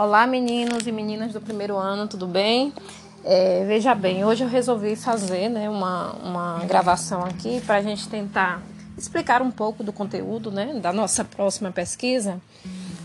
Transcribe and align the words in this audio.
Olá, 0.00 0.26
meninos 0.26 0.86
e 0.86 0.92
meninas 0.92 1.34
do 1.34 1.42
primeiro 1.42 1.76
ano, 1.76 2.08
tudo 2.08 2.26
bem? 2.26 2.72
É, 3.22 3.66
veja 3.66 3.94
bem, 3.94 4.24
hoje 4.24 4.42
eu 4.42 4.48
resolvi 4.48 4.96
fazer 4.96 5.50
né, 5.50 5.68
uma, 5.68 6.12
uma 6.24 6.64
gravação 6.64 7.22
aqui 7.22 7.60
para 7.66 7.74
a 7.74 7.82
gente 7.82 8.08
tentar 8.08 8.62
explicar 8.96 9.42
um 9.42 9.50
pouco 9.50 9.84
do 9.84 9.92
conteúdo 9.92 10.50
né, 10.50 10.72
da 10.80 10.90
nossa 10.90 11.22
próxima 11.22 11.70
pesquisa. 11.70 12.40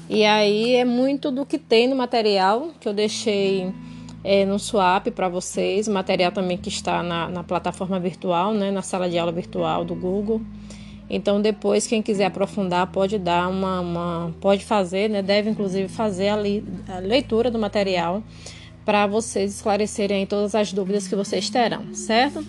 E 0.07 0.23
aí 0.23 0.75
é 0.75 0.85
muito 0.85 1.31
do 1.31 1.45
que 1.45 1.57
tem 1.57 1.85
no 1.85 1.97
material 1.97 2.69
que 2.79 2.87
eu 2.87 2.93
deixei 2.93 3.73
é, 4.23 4.45
no 4.45 4.57
Swap 4.57 5.07
para 5.07 5.27
vocês, 5.27 5.89
material 5.89 6.31
também 6.31 6.57
que 6.57 6.69
está 6.69 7.03
na, 7.03 7.27
na 7.27 7.43
plataforma 7.43 7.99
virtual, 7.99 8.53
né, 8.53 8.71
na 8.71 8.81
sala 8.81 9.09
de 9.09 9.17
aula 9.17 9.33
virtual 9.33 9.83
do 9.83 9.95
Google. 9.95 10.39
Então 11.09 11.41
depois 11.41 11.85
quem 11.85 12.01
quiser 12.01 12.25
aprofundar 12.25 12.87
pode 12.87 13.17
dar 13.17 13.47
uma, 13.47 13.79
uma 13.79 14.33
pode 14.41 14.65
fazer, 14.65 15.09
né? 15.09 15.21
Deve 15.21 15.49
inclusive 15.49 15.87
fazer 15.87 16.29
a, 16.29 16.37
li, 16.37 16.63
a 16.87 16.99
leitura 16.99 17.51
do 17.51 17.59
material 17.59 18.23
para 18.83 19.07
vocês 19.07 19.55
esclarecerem 19.55 20.25
todas 20.25 20.53
as 20.53 20.71
dúvidas 20.71 21.07
que 21.07 21.15
vocês 21.15 21.49
terão, 21.49 21.93
certo? 21.93 22.45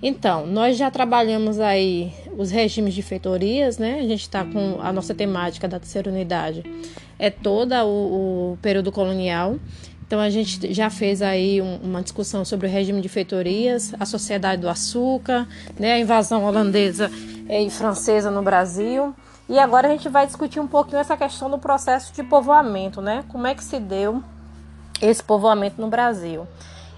Então, 0.00 0.46
nós 0.46 0.76
já 0.76 0.90
trabalhamos 0.90 1.58
aí 1.58 2.12
os 2.36 2.52
regimes 2.52 2.94
de 2.94 3.02
feitorias, 3.02 3.78
né? 3.78 3.98
A 3.98 4.06
gente 4.06 4.20
está 4.20 4.44
com 4.44 4.78
a 4.80 4.92
nossa 4.92 5.12
temática 5.12 5.66
da 5.66 5.80
terceira 5.80 6.08
unidade, 6.08 6.62
é 7.18 7.30
toda 7.30 7.84
o, 7.84 8.52
o 8.52 8.58
período 8.62 8.92
colonial. 8.92 9.56
Então, 10.06 10.20
a 10.20 10.30
gente 10.30 10.72
já 10.72 10.88
fez 10.88 11.20
aí 11.20 11.60
um, 11.60 11.76
uma 11.82 12.00
discussão 12.00 12.44
sobre 12.44 12.68
o 12.68 12.70
regime 12.70 13.00
de 13.00 13.08
feitorias, 13.08 13.92
a 13.98 14.06
sociedade 14.06 14.62
do 14.62 14.68
açúcar, 14.68 15.48
né? 15.78 15.94
A 15.94 15.98
invasão 15.98 16.44
holandesa 16.44 17.10
e 17.48 17.70
francesa 17.70 18.30
no 18.30 18.42
Brasil. 18.42 19.14
E 19.48 19.58
agora 19.58 19.88
a 19.88 19.90
gente 19.90 20.08
vai 20.08 20.26
discutir 20.26 20.60
um 20.60 20.66
pouquinho 20.66 20.98
essa 20.98 21.16
questão 21.16 21.48
do 21.48 21.58
processo 21.58 22.12
de 22.12 22.22
povoamento, 22.22 23.00
né? 23.00 23.24
Como 23.28 23.46
é 23.46 23.54
que 23.54 23.64
se 23.64 23.78
deu 23.80 24.22
esse 25.00 25.22
povoamento 25.22 25.80
no 25.80 25.88
Brasil. 25.88 26.46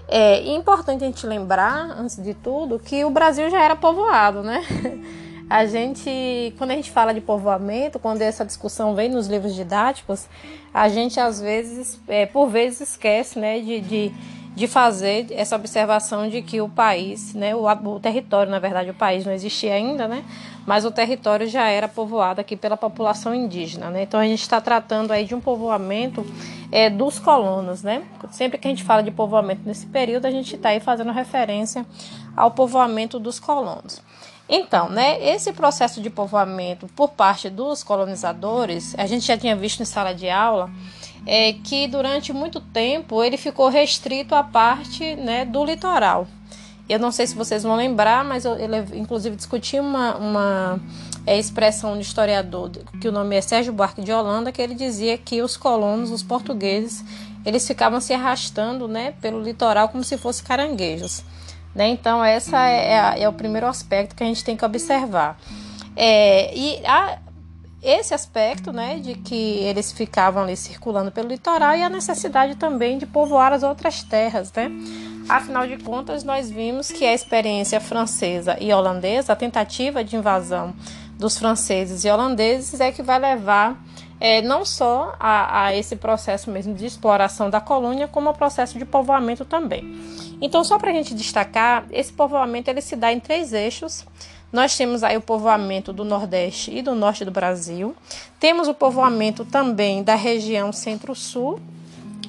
É 0.07 0.53
importante 0.53 1.03
a 1.03 1.07
gente 1.07 1.25
lembrar, 1.25 1.95
antes 1.97 2.21
de 2.21 2.33
tudo, 2.33 2.77
que 2.79 3.05
o 3.05 3.09
Brasil 3.09 3.49
já 3.49 3.63
era 3.63 3.75
povoado, 3.75 4.43
né? 4.43 4.61
A 5.49 5.65
gente, 5.65 6.55
quando 6.57 6.71
a 6.71 6.75
gente 6.75 6.89
fala 6.89 7.13
de 7.13 7.19
povoamento, 7.19 7.99
quando 7.99 8.21
essa 8.21 8.45
discussão 8.45 8.95
vem 8.95 9.09
nos 9.09 9.27
livros 9.27 9.53
didáticos, 9.53 10.29
a 10.73 10.87
gente 10.87 11.19
às 11.19 11.41
vezes, 11.41 11.99
é, 12.07 12.25
por 12.25 12.47
vezes, 12.47 12.91
esquece, 12.91 13.37
né, 13.37 13.59
de, 13.59 13.81
de 13.81 14.13
de 14.55 14.67
fazer 14.67 15.27
essa 15.31 15.55
observação 15.55 16.27
de 16.27 16.41
que 16.41 16.59
o 16.59 16.67
país, 16.67 17.33
né, 17.33 17.55
o, 17.55 17.65
o, 17.65 17.99
território, 17.99 18.51
na 18.51 18.59
verdade, 18.59 18.89
o 18.89 18.93
país 18.93 19.25
não 19.25 19.31
existia 19.31 19.73
ainda, 19.73 20.07
né, 20.07 20.23
mas 20.65 20.83
o 20.83 20.91
território 20.91 21.47
já 21.47 21.67
era 21.67 21.87
povoado 21.87 22.41
aqui 22.41 22.57
pela 22.57 22.75
população 22.75 23.33
indígena, 23.33 23.89
né. 23.89 24.03
Então 24.03 24.19
a 24.19 24.25
gente 24.25 24.41
está 24.41 24.59
tratando 24.59 25.11
aí 25.11 25.25
de 25.25 25.33
um 25.33 25.39
povoamento 25.39 26.25
é, 26.71 26.89
dos 26.89 27.17
colonos, 27.17 27.81
né. 27.81 28.03
Sempre 28.31 28.57
que 28.57 28.67
a 28.67 28.71
gente 28.71 28.83
fala 28.83 29.01
de 29.01 29.11
povoamento 29.11 29.61
nesse 29.65 29.85
período, 29.85 30.25
a 30.25 30.31
gente 30.31 30.55
está 30.55 30.69
aí 30.69 30.79
fazendo 30.79 31.11
referência 31.11 31.85
ao 32.35 32.51
povoamento 32.51 33.19
dos 33.19 33.39
colonos. 33.39 34.01
Então, 34.53 34.89
né, 34.89 35.17
esse 35.33 35.53
processo 35.53 36.01
de 36.01 36.09
povoamento 36.09 36.85
por 36.93 37.11
parte 37.11 37.49
dos 37.49 37.83
colonizadores, 37.83 38.93
a 38.97 39.05
gente 39.05 39.25
já 39.25 39.37
tinha 39.37 39.55
visto 39.55 39.81
em 39.81 39.85
sala 39.85 40.13
de 40.13 40.29
aula 40.29 40.69
é 41.25 41.53
que 41.53 41.87
durante 41.87 42.33
muito 42.33 42.59
tempo 42.59 43.23
ele 43.23 43.37
ficou 43.37 43.69
restrito 43.69 44.35
à 44.35 44.43
parte 44.43 45.15
né, 45.15 45.45
do 45.45 45.63
litoral. 45.63 46.27
Eu 46.89 46.99
não 46.99 47.11
sei 47.11 47.27
se 47.27 47.35
vocês 47.35 47.63
vão 47.63 47.77
lembrar, 47.77 48.25
mas 48.25 48.43
eu, 48.43 48.57
ele 48.57 48.75
inclusive 48.99 49.37
discuti 49.37 49.79
uma, 49.79 50.17
uma 50.17 50.79
é, 51.25 51.39
expressão 51.39 51.93
de 51.95 52.01
historiador, 52.01 52.71
que 52.99 53.07
o 53.07 53.11
nome 53.11 53.37
é 53.37 53.41
Sérgio 53.41 53.71
Buarque 53.71 54.01
de 54.01 54.11
Holanda, 54.11 54.51
que 54.51 54.61
ele 54.61 54.75
dizia 54.75 55.17
que 55.17 55.41
os 55.41 55.55
colonos, 55.55 56.11
os 56.11 56.23
portugueses, 56.23 57.05
eles 57.45 57.65
ficavam 57.65 58.01
se 58.01 58.13
arrastando 58.13 58.87
né, 58.87 59.13
pelo 59.21 59.41
litoral 59.41 59.87
como 59.87 60.03
se 60.03 60.17
fossem 60.17 60.43
caranguejos. 60.43 61.23
Né? 61.73 61.89
Então, 61.89 62.23
esse 62.25 62.55
é, 62.55 63.21
é, 63.21 63.29
o 63.29 63.33
primeiro 63.33 63.67
aspecto 63.67 64.15
que 64.15 64.23
a 64.23 64.25
gente 64.25 64.43
tem 64.43 64.57
que 64.57 64.65
observar. 64.65 65.39
É, 65.95 66.55
e 66.55 66.85
a, 66.85 67.17
esse 67.81 68.13
aspecto, 68.13 68.71
né, 68.71 68.99
de 68.99 69.15
que 69.15 69.59
eles 69.59 69.91
ficavam 69.91 70.43
ali 70.43 70.55
circulando 70.55 71.11
pelo 71.11 71.29
litoral 71.29 71.75
e 71.75 71.81
a 71.81 71.89
necessidade 71.89 72.55
também 72.55 72.97
de 72.97 73.05
povoar 73.05 73.53
as 73.53 73.63
outras 73.63 74.03
terras, 74.03 74.51
né? 74.53 74.71
Afinal 75.27 75.65
de 75.65 75.77
contas, 75.77 76.23
nós 76.23 76.49
vimos 76.49 76.91
que 76.91 77.05
a 77.05 77.13
experiência 77.13 77.79
francesa 77.79 78.57
e 78.59 78.71
holandesa, 78.73 79.33
a 79.33 79.35
tentativa 79.35 80.03
de 80.03 80.15
invasão 80.15 80.73
dos 81.17 81.37
franceses 81.37 82.03
e 82.03 82.09
holandeses 82.09 82.79
é 82.79 82.91
que 82.91 83.01
vai 83.01 83.17
levar 83.17 83.81
é, 84.19 84.41
não 84.41 84.63
só 84.63 85.15
a, 85.19 85.65
a, 85.65 85.75
esse 85.75 85.95
processo 85.95 86.51
mesmo 86.51 86.75
de 86.75 86.85
exploração 86.85 87.49
da 87.49 87.59
colônia, 87.59 88.07
como 88.07 88.27
ao 88.27 88.35
processo 88.35 88.77
de 88.77 88.85
povoamento 88.85 89.45
também. 89.45 89.95
Então, 90.41 90.63
só 90.63 90.77
para 90.77 90.89
a 90.89 90.93
gente 90.93 91.13
destacar, 91.13 91.85
esse 91.91 92.11
povoamento 92.11 92.69
ele 92.69 92.81
se 92.81 92.95
dá 92.95 93.13
em 93.13 93.19
três 93.19 93.53
eixos 93.53 94.05
nós 94.51 94.75
temos 94.75 95.01
aí 95.01 95.15
o 95.15 95.21
povoamento 95.21 95.93
do 95.93 96.03
Nordeste 96.03 96.75
e 96.75 96.81
do 96.81 96.93
Norte 96.93 97.23
do 97.23 97.31
Brasil. 97.31 97.95
Temos 98.39 98.67
o 98.67 98.73
povoamento 98.73 99.45
também 99.45 100.03
da 100.03 100.15
região 100.15 100.73
Centro-Sul, 100.73 101.59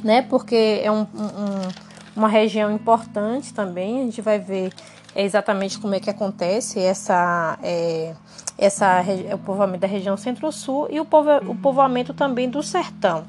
né? 0.04 0.22
Porque 0.22 0.80
é 0.84 0.90
um, 0.90 1.00
um, 1.00 1.68
uma 2.14 2.28
região 2.28 2.70
importante 2.70 3.52
também. 3.52 4.02
A 4.02 4.04
gente 4.04 4.20
vai 4.20 4.38
ver 4.38 4.72
exatamente 5.16 5.80
como 5.80 5.96
é 5.96 6.00
que 6.00 6.08
acontece 6.08 6.78
essa, 6.78 7.58
é, 7.60 8.14
essa 8.56 9.02
o 9.34 9.38
povoamento 9.38 9.80
da 9.80 9.88
região 9.88 10.16
Centro-Sul 10.16 10.86
e 10.90 11.00
o, 11.00 11.04
povo, 11.04 11.30
o 11.48 11.56
povoamento 11.56 12.14
também 12.14 12.48
do 12.48 12.62
Sertão. 12.62 13.24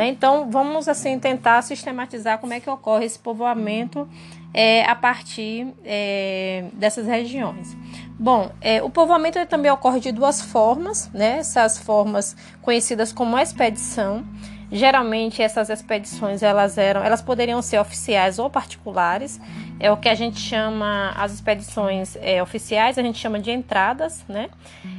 Né? 0.00 0.08
Então, 0.08 0.50
vamos 0.50 0.88
assim 0.88 1.18
tentar 1.18 1.60
sistematizar 1.60 2.38
como 2.38 2.54
é 2.54 2.58
que 2.58 2.70
ocorre 2.70 3.04
esse 3.04 3.18
povoamento 3.18 4.08
é, 4.54 4.82
a 4.86 4.94
partir 4.94 5.74
é, 5.84 6.64
dessas 6.72 7.06
regiões. 7.06 7.76
Bom, 8.18 8.50
é, 8.62 8.82
o 8.82 8.88
povoamento 8.88 9.38
também 9.44 9.70
ocorre 9.70 10.00
de 10.00 10.10
duas 10.10 10.40
formas, 10.40 11.10
né? 11.12 11.40
Essas 11.40 11.76
formas 11.76 12.34
conhecidas 12.62 13.12
como 13.12 13.38
expedição. 13.38 14.24
Geralmente 14.72 15.42
essas 15.42 15.68
expedições 15.68 16.42
elas 16.42 16.78
eram, 16.78 17.02
elas 17.02 17.20
poderiam 17.20 17.60
ser 17.60 17.78
oficiais 17.78 18.38
ou 18.38 18.48
particulares. 18.48 19.40
É 19.80 19.90
o 19.90 19.96
que 19.96 20.08
a 20.08 20.14
gente 20.14 20.38
chama 20.38 21.12
as 21.16 21.32
expedições 21.32 22.16
é, 22.20 22.42
oficiais, 22.42 22.96
a 22.98 23.02
gente 23.02 23.18
chama 23.18 23.40
de 23.40 23.50
entradas, 23.50 24.24
né? 24.28 24.48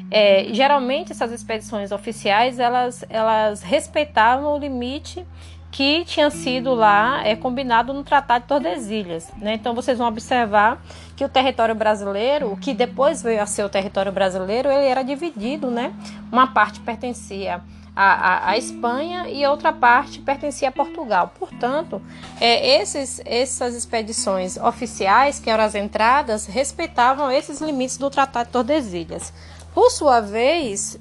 É, 0.09 0.47
geralmente 0.51 1.13
essas 1.13 1.31
expedições 1.31 1.91
oficiais 1.91 2.59
elas, 2.59 3.05
elas 3.09 3.63
respeitavam 3.63 4.53
o 4.53 4.57
limite 4.57 5.25
que 5.71 6.03
tinha 6.03 6.29
sido 6.29 6.73
lá 6.73 7.25
é, 7.25 7.33
combinado 7.33 7.93
no 7.93 8.03
Tratado 8.03 8.41
de 8.41 8.47
Tordesilhas. 8.49 9.31
Né? 9.37 9.53
Então 9.53 9.73
vocês 9.73 9.97
vão 9.97 10.07
observar 10.07 10.83
que 11.15 11.23
o 11.23 11.29
território 11.29 11.73
brasileiro, 11.73 12.57
que 12.59 12.73
depois 12.73 13.23
veio 13.23 13.41
a 13.41 13.45
ser 13.45 13.63
o 13.63 13.69
território 13.69 14.11
brasileiro, 14.11 14.69
ele 14.69 14.85
era 14.85 15.01
dividido, 15.01 15.71
né? 15.71 15.93
Uma 16.29 16.47
parte 16.47 16.81
pertencia 16.81 17.61
à 17.95 18.57
Espanha 18.57 19.27
e 19.29 19.45
outra 19.45 19.73
parte 19.73 20.19
pertencia 20.19 20.69
a 20.69 20.71
Portugal. 20.71 21.33
Portanto, 21.37 22.01
é, 22.39 22.81
esses, 22.81 23.21
essas 23.25 23.75
expedições 23.75 24.57
oficiais, 24.57 25.39
que 25.39 25.49
eram 25.49 25.63
as 25.63 25.75
entradas, 25.75 26.45
respeitavam 26.45 27.29
esses 27.29 27.59
limites 27.59 27.97
do 27.97 28.09
Tratado 28.09 28.45
de 28.45 28.53
Tordesilhas. 28.53 29.33
Por 29.73 29.89
sua 29.89 30.21
vez, 30.21 30.99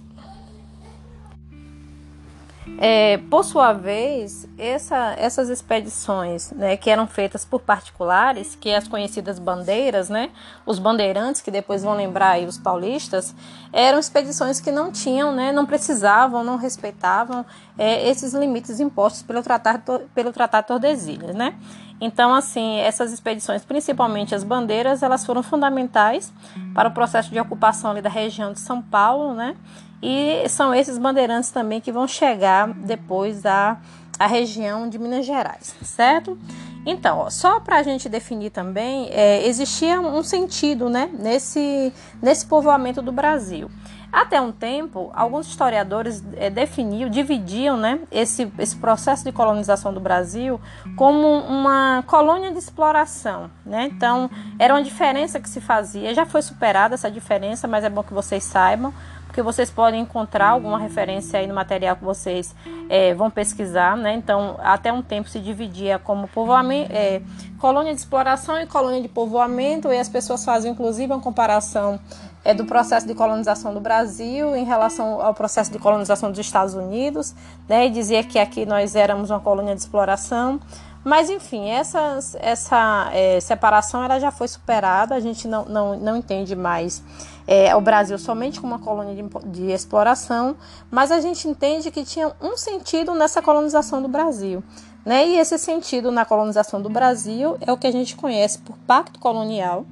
é, 2.78 3.18
por 3.30 3.44
sua 3.44 3.72
vez, 3.72 4.48
essa, 4.56 5.14
essas 5.18 5.48
expedições 5.48 6.50
né, 6.52 6.76
que 6.76 6.88
eram 6.88 7.06
feitas 7.06 7.44
por 7.44 7.60
particulares, 7.60 8.54
que 8.54 8.70
é 8.70 8.76
as 8.76 8.88
conhecidas 8.88 9.38
bandeiras, 9.38 10.08
né, 10.08 10.30
os 10.64 10.78
bandeirantes, 10.78 11.40
que 11.40 11.50
depois 11.50 11.82
vão 11.82 11.94
lembrar 11.94 12.30
aí 12.30 12.46
os 12.46 12.56
paulistas, 12.56 13.34
eram 13.72 13.98
expedições 13.98 14.60
que 14.60 14.72
não 14.72 14.90
tinham, 14.90 15.32
né, 15.32 15.52
não 15.52 15.66
precisavam, 15.66 16.42
não 16.42 16.56
respeitavam 16.56 17.44
é, 17.76 18.08
esses 18.08 18.32
limites 18.32 18.80
impostos 18.80 19.22
pelo 19.22 19.42
Tratado, 19.42 20.02
pelo 20.14 20.32
tratado 20.32 20.66
Tordesilhas. 20.66 21.34
Né? 21.34 21.54
Então, 22.00 22.34
assim, 22.34 22.78
essas 22.78 23.12
expedições, 23.12 23.62
principalmente 23.62 24.34
as 24.34 24.42
bandeiras, 24.42 25.02
elas 25.02 25.24
foram 25.24 25.42
fundamentais 25.42 26.32
para 26.74 26.88
o 26.88 26.92
processo 26.92 27.30
de 27.30 27.38
ocupação 27.38 27.90
ali 27.90 28.00
da 28.00 28.08
região 28.08 28.54
de 28.54 28.60
São 28.60 28.80
Paulo, 28.80 29.34
né? 29.34 29.54
E 30.02 30.48
são 30.48 30.74
esses 30.74 30.98
bandeirantes 30.98 31.50
também 31.50 31.80
que 31.80 31.92
vão 31.92 32.08
chegar 32.08 32.72
depois 32.72 33.42
da 33.42 33.78
a 34.18 34.26
região 34.26 34.86
de 34.86 34.98
Minas 34.98 35.24
Gerais, 35.24 35.74
certo? 35.82 36.38
Então, 36.84 37.20
ó, 37.20 37.30
só 37.30 37.58
para 37.58 37.78
a 37.78 37.82
gente 37.82 38.06
definir 38.06 38.50
também, 38.50 39.08
é, 39.10 39.46
existia 39.46 39.98
um 39.98 40.22
sentido 40.22 40.90
né, 40.90 41.08
nesse, 41.18 41.90
nesse 42.20 42.44
povoamento 42.44 43.00
do 43.00 43.10
Brasil. 43.12 43.70
Até 44.12 44.40
um 44.40 44.50
tempo, 44.50 45.10
alguns 45.14 45.46
historiadores 45.46 46.22
é, 46.36 46.50
definiam, 46.50 47.08
dividiam 47.08 47.76
né, 47.76 48.00
esse, 48.10 48.52
esse 48.58 48.76
processo 48.76 49.24
de 49.24 49.32
colonização 49.32 49.94
do 49.94 50.00
Brasil 50.00 50.60
como 50.96 51.26
uma 51.26 52.02
colônia 52.06 52.50
de 52.50 52.58
exploração. 52.58 53.50
Né? 53.64 53.88
Então, 53.90 54.28
era 54.58 54.74
uma 54.74 54.82
diferença 54.82 55.40
que 55.40 55.48
se 55.48 55.60
fazia, 55.60 56.12
já 56.12 56.26
foi 56.26 56.42
superada 56.42 56.94
essa 56.94 57.10
diferença, 57.10 57.68
mas 57.68 57.84
é 57.84 57.88
bom 57.88 58.02
que 58.02 58.12
vocês 58.12 58.42
saibam 58.44 58.92
porque 59.30 59.42
vocês 59.42 59.70
podem 59.70 60.00
encontrar 60.00 60.48
alguma 60.48 60.76
referência 60.76 61.38
aí 61.38 61.46
no 61.46 61.54
material 61.54 61.94
que 61.94 62.04
vocês 62.04 62.52
é, 62.88 63.14
vão 63.14 63.30
pesquisar, 63.30 63.96
né? 63.96 64.12
Então, 64.12 64.56
até 64.58 64.92
um 64.92 65.00
tempo 65.00 65.28
se 65.28 65.38
dividia 65.38 66.00
como 66.00 66.26
povoamento, 66.26 66.92
é, 66.92 67.22
colônia 67.56 67.94
de 67.94 68.00
exploração 68.00 68.60
e 68.60 68.66
colônia 68.66 69.00
de 69.00 69.06
povoamento, 69.06 69.86
e 69.92 69.98
as 70.00 70.08
pessoas 70.08 70.44
fazem 70.44 70.72
inclusive 70.72 71.12
uma 71.12 71.22
comparação 71.22 72.00
é, 72.44 72.52
do 72.52 72.64
processo 72.64 73.06
de 73.06 73.14
colonização 73.14 73.72
do 73.72 73.80
Brasil 73.80 74.56
em 74.56 74.64
relação 74.64 75.22
ao 75.22 75.32
processo 75.32 75.70
de 75.70 75.78
colonização 75.78 76.30
dos 76.30 76.40
Estados 76.40 76.74
Unidos, 76.74 77.32
né? 77.68 77.86
E 77.86 77.90
dizia 77.90 78.24
que 78.24 78.36
aqui 78.36 78.66
nós 78.66 78.96
éramos 78.96 79.30
uma 79.30 79.38
colônia 79.38 79.76
de 79.76 79.80
exploração. 79.80 80.58
Mas 81.02 81.30
enfim, 81.30 81.70
essa, 81.70 82.18
essa 82.40 83.10
é, 83.12 83.40
separação 83.40 84.02
ela 84.02 84.18
já 84.18 84.30
foi 84.30 84.46
superada, 84.46 85.14
a 85.14 85.20
gente 85.20 85.48
não, 85.48 85.64
não, 85.64 85.98
não 85.98 86.16
entende 86.16 86.54
mais 86.54 87.02
é, 87.46 87.74
o 87.74 87.80
Brasil 87.80 88.18
somente 88.18 88.60
como 88.60 88.74
uma 88.74 88.78
colônia 88.78 89.14
de, 89.14 89.50
de 89.50 89.72
exploração, 89.72 90.56
mas 90.90 91.10
a 91.10 91.20
gente 91.20 91.48
entende 91.48 91.90
que 91.90 92.04
tinha 92.04 92.32
um 92.40 92.56
sentido 92.56 93.14
nessa 93.14 93.40
colonização 93.40 94.02
do 94.02 94.08
Brasil. 94.08 94.62
Né? 95.04 95.26
E 95.26 95.38
esse 95.38 95.58
sentido 95.58 96.12
na 96.12 96.26
colonização 96.26 96.82
do 96.82 96.90
Brasil 96.90 97.56
é 97.60 97.72
o 97.72 97.78
que 97.78 97.86
a 97.86 97.90
gente 97.90 98.14
conhece 98.14 98.58
por 98.58 98.76
pacto 98.86 99.18
colonial, 99.18 99.86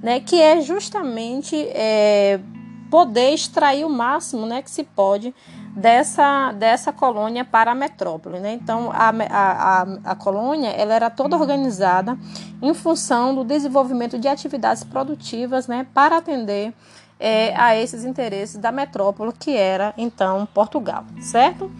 né? 0.00 0.20
que 0.20 0.40
é 0.40 0.60
justamente 0.60 1.56
é, 1.70 2.38
poder 2.88 3.30
extrair 3.30 3.84
o 3.84 3.90
máximo 3.90 4.46
né, 4.46 4.62
que 4.62 4.70
se 4.70 4.84
pode 4.84 5.34
dessa, 5.74 6.52
dessa 6.52 6.92
colônia 6.92 7.44
para 7.44 7.72
a 7.72 7.74
metrópole. 7.74 8.38
Né? 8.38 8.52
Então, 8.54 8.90
a, 8.92 9.10
a, 9.30 9.82
a, 10.04 10.14
colônia 10.14 10.68
ela 10.68 10.94
era 10.94 11.10
toda 11.10 11.36
organizada 11.36 12.16
em 12.60 12.74
função 12.74 13.34
do 13.34 13.44
desenvolvimento 13.44 14.18
de 14.18 14.28
atividades 14.28 14.84
produtivas 14.84 15.66
né, 15.66 15.86
para 15.94 16.18
atender 16.18 16.72
é, 17.18 17.54
a 17.56 17.76
esses 17.76 18.04
interesses 18.04 18.56
da 18.56 18.70
metrópole, 18.70 19.32
que 19.32 19.56
era 19.56 19.94
então 19.96 20.46
Portugal, 20.52 21.04
certo? 21.20 21.70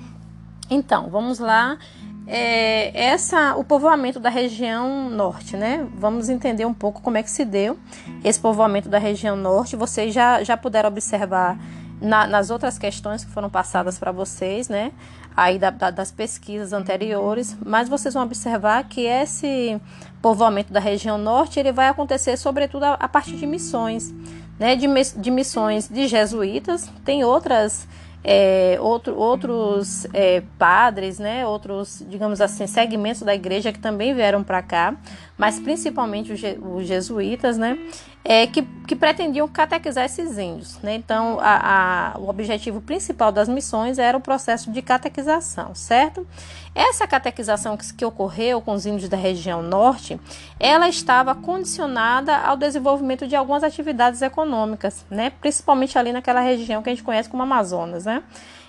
Então, 0.70 1.10
vamos 1.10 1.38
lá. 1.38 1.76
É, 2.24 2.96
essa, 2.96 3.56
o 3.56 3.64
povoamento 3.64 4.20
da 4.20 4.30
região 4.30 5.10
norte, 5.10 5.56
né? 5.56 5.84
Vamos 5.96 6.28
entender 6.28 6.64
um 6.64 6.72
pouco 6.72 7.02
como 7.02 7.18
é 7.18 7.22
que 7.22 7.30
se 7.30 7.44
deu 7.44 7.76
esse 8.22 8.38
povoamento 8.38 8.88
da 8.88 8.98
região 8.98 9.34
norte. 9.34 9.74
Vocês 9.74 10.14
já, 10.14 10.44
já 10.44 10.56
puderam 10.56 10.88
observar 10.88 11.58
na, 12.02 12.26
nas 12.26 12.50
outras 12.50 12.78
questões 12.78 13.24
que 13.24 13.30
foram 13.30 13.48
passadas 13.48 13.98
para 13.98 14.12
vocês, 14.12 14.68
né? 14.68 14.92
Aí 15.34 15.58
da, 15.58 15.70
da, 15.70 15.90
das 15.90 16.10
pesquisas 16.10 16.72
anteriores, 16.72 17.56
mas 17.64 17.88
vocês 17.88 18.12
vão 18.12 18.24
observar 18.24 18.84
que 18.84 19.02
esse 19.02 19.80
povoamento 20.20 20.72
da 20.72 20.80
região 20.80 21.16
norte 21.16 21.58
ele 21.58 21.72
vai 21.72 21.88
acontecer 21.88 22.36
sobretudo 22.36 22.84
a, 22.84 22.94
a 22.94 23.08
partir 23.08 23.36
de 23.36 23.46
missões, 23.46 24.12
né? 24.58 24.76
De, 24.76 24.86
de 25.16 25.30
missões 25.30 25.88
de 25.88 26.06
jesuítas, 26.08 26.90
tem 27.04 27.24
outras 27.24 27.88
é, 28.24 28.78
outro, 28.80 29.16
outros 29.16 30.06
é, 30.12 30.42
padres, 30.58 31.18
né, 31.18 31.46
outros, 31.46 32.04
digamos 32.08 32.40
assim, 32.40 32.66
segmentos 32.66 33.22
da 33.22 33.34
igreja 33.34 33.72
que 33.72 33.80
também 33.80 34.14
vieram 34.14 34.44
para 34.44 34.62
cá, 34.62 34.94
mas 35.42 35.58
principalmente 35.58 36.32
os, 36.32 36.40
os 36.72 36.86
jesuítas, 36.86 37.58
né, 37.58 37.76
é, 38.24 38.46
que, 38.46 38.62
que 38.86 38.94
pretendiam 38.94 39.48
catequizar 39.48 40.04
esses 40.04 40.38
índios. 40.38 40.78
Né? 40.80 40.94
Então, 40.94 41.40
a, 41.40 42.12
a, 42.14 42.18
o 42.20 42.28
objetivo 42.28 42.80
principal 42.80 43.32
das 43.32 43.48
missões 43.48 43.98
era 43.98 44.16
o 44.16 44.20
processo 44.20 44.70
de 44.70 44.80
catequização, 44.80 45.74
certo? 45.74 46.24
Essa 46.72 47.08
catequização 47.08 47.76
que, 47.76 47.92
que 47.92 48.04
ocorreu 48.04 48.60
com 48.60 48.72
os 48.72 48.86
índios 48.86 49.08
da 49.08 49.16
região 49.16 49.64
norte, 49.64 50.16
ela 50.60 50.88
estava 50.88 51.34
condicionada 51.34 52.36
ao 52.36 52.56
desenvolvimento 52.56 53.26
de 53.26 53.34
algumas 53.34 53.64
atividades 53.64 54.22
econômicas, 54.22 55.04
né? 55.10 55.32
principalmente 55.40 55.98
ali 55.98 56.12
naquela 56.12 56.40
região 56.40 56.84
que 56.84 56.88
a 56.88 56.94
gente 56.94 57.02
conhece 57.02 57.28
como 57.28 57.42
Amazonas. 57.42 58.04
Né? 58.04 58.22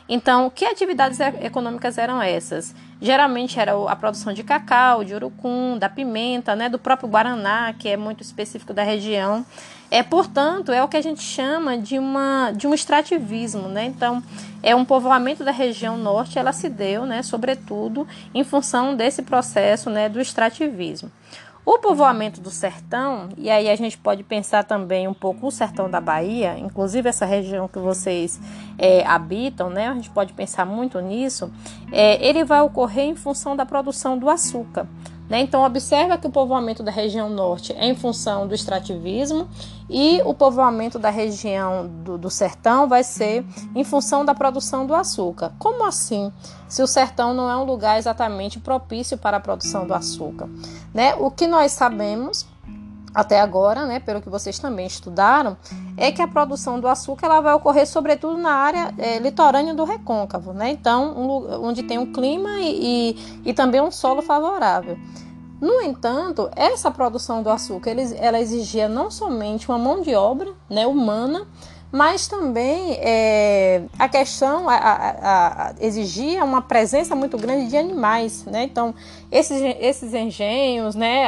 Então, 0.08 0.50
que 0.50 0.66
atividades 0.66 1.20
econômicas 1.20 1.98
eram 1.98 2.22
essas? 2.22 2.76
Geralmente 3.02 3.60
era 3.60 3.74
a 3.88 3.96
produção 3.96 4.34
de 4.34 4.44
cacau, 4.44 5.04
de 5.04 5.14
urucum, 5.14 5.78
da 5.78 5.90
pimenta, 5.90 6.56
né, 6.56 6.68
do 6.70 6.78
próprio 6.78 7.08
guaraná, 7.08 7.74
que 7.78 7.88
é 7.88 7.96
muito 7.96 8.22
específico 8.22 8.74
da 8.74 8.84
região. 8.84 9.46
É, 9.90 10.02
portanto, 10.02 10.72
é 10.72 10.84
o 10.84 10.88
que 10.88 10.98
a 10.98 11.02
gente 11.02 11.22
chama 11.22 11.78
de, 11.78 12.00
uma, 12.00 12.52
de 12.52 12.66
um 12.66 12.74
extrativismo, 12.74 13.68
né? 13.68 13.86
Então, 13.86 14.24
é 14.64 14.76
um 14.76 14.84
povoamento 14.84 15.44
da 15.44 15.52
região 15.52 15.96
norte, 15.98 16.40
ela 16.40 16.52
se 16.52 16.68
deu, 16.68 17.06
né, 17.06 17.22
sobretudo 17.22 18.08
em 18.34 18.44
função 18.44 18.96
desse 18.96 19.22
processo, 19.22 19.90
né, 19.90 20.10
do 20.10 20.20
extrativismo. 20.20 21.12
O 21.66 21.80
povoamento 21.80 22.42
do 22.42 22.50
sertão, 22.50 23.30
e 23.38 23.50
aí 23.50 23.70
a 23.70 23.76
gente 23.78 23.98
pode 23.98 24.22
pensar 24.22 24.66
também 24.66 25.08
um 25.08 25.14
pouco 25.14 25.48
o 25.48 25.52
sertão 25.52 25.90
da 25.90 26.02
Bahia, 26.02 26.58
inclusive 26.60 27.08
essa 27.08 27.26
região 27.26 27.70
que 27.70 27.80
vocês 27.80 28.38
é, 28.78 29.06
habitam, 29.06 29.70
né? 29.70 29.88
A 29.88 29.94
gente 29.94 30.10
pode 30.10 30.34
pensar 30.34 30.66
muito 30.66 31.00
nisso. 31.00 31.50
É, 31.90 32.22
ele 32.26 32.44
vai 32.44 32.60
ocorrer 32.60 33.06
em 33.06 33.16
função 33.16 33.56
da 33.56 33.66
produção 33.66 34.18
do 34.18 34.30
açúcar. 34.30 34.86
Né? 35.30 35.40
Então, 35.40 35.64
observa 35.64 36.18
que 36.18 36.28
o 36.28 36.30
povoamento 36.30 36.84
da 36.84 36.92
região 36.92 37.30
norte 37.30 37.74
é 37.74 37.86
em 37.88 37.96
função 37.96 38.48
do 38.48 38.54
extrativismo 38.54 39.48
e 39.90 40.22
o 40.26 40.34
povoamento 40.34 41.00
da 41.00 41.10
região 41.10 41.88
do, 41.88 42.18
do, 42.18 42.30
sertão 42.30 42.88
vai 42.88 43.04
ser 43.04 43.46
em 43.76 43.84
função 43.84 44.26
da 44.26 44.36
produção 44.36 44.86
do 44.86 44.94
açúcar. 44.94 45.54
Como 45.58 45.86
assim? 45.86 46.32
Se 46.68 46.82
o 46.82 46.88
sertão 46.88 47.34
não 47.34 47.50
é 47.50 47.56
um 47.56 47.64
lugar 47.64 47.98
exatamente 47.98 48.60
propício 48.60 49.18
para 49.18 49.38
a 49.38 49.40
produção 49.40 49.88
do 49.88 49.94
açúcar. 49.94 50.50
Né? 50.94 51.16
O 51.16 51.32
que 51.32 51.48
nós 51.48 51.72
sabemos 51.72 52.46
até 53.14 53.40
agora, 53.40 53.86
né, 53.86 54.00
pelo 54.00 54.22
que 54.22 54.30
vocês 54.30 54.58
também 54.58 54.88
estudaram, 54.88 55.56
é 55.96 56.12
que 56.12 56.22
a 56.22 56.28
produção 56.28 56.80
do 56.80 56.88
açúcar 56.88 57.28
ela 57.28 57.42
vai 57.42 57.54
ocorrer 57.54 57.88
sobretudo 57.88 58.38
na 58.38 58.52
área 58.52 58.94
é, 58.98 59.20
litorânea 59.20 59.74
do 59.74 59.84
recôncavo, 59.84 60.54
né? 60.54 60.72
Então, 60.72 61.14
um, 61.16 61.66
onde 61.66 61.84
tem 61.84 61.98
um 61.98 62.12
clima 62.12 62.60
e, 62.60 63.16
e, 63.16 63.50
e, 63.50 63.54
também 63.54 63.82
um 63.82 63.92
solo 63.92 64.22
favorável. 64.22 64.98
No 65.62 65.82
entanto, 65.82 66.50
essa 66.56 66.92
produção 66.92 67.42
do 67.42 67.50
açúcar 67.50 67.96
ela 68.18 68.40
exigia 68.40 68.90
não 68.90 69.10
somente 69.10 69.70
uma 69.70 69.78
mão 69.78 70.02
de 70.02 70.14
obra 70.14 70.52
né, 70.70 70.86
humana, 70.86 71.48
mas 71.94 72.28
também 72.28 72.94
é, 72.94 73.84
a 74.00 74.10
questão 74.10 74.68
a, 74.68 74.74
a, 74.74 75.68
a, 75.70 75.74
exigia 75.80 76.44
uma 76.44 76.60
presença 76.60 77.16
muito 77.16 77.38
grande 77.38 77.70
de 77.70 77.78
animais, 77.78 78.46
né? 78.46 78.64
Então 78.64 78.96
esses, 79.32 79.62
esses 79.80 80.12
engenhos, 80.12 80.96
né, 80.96 81.28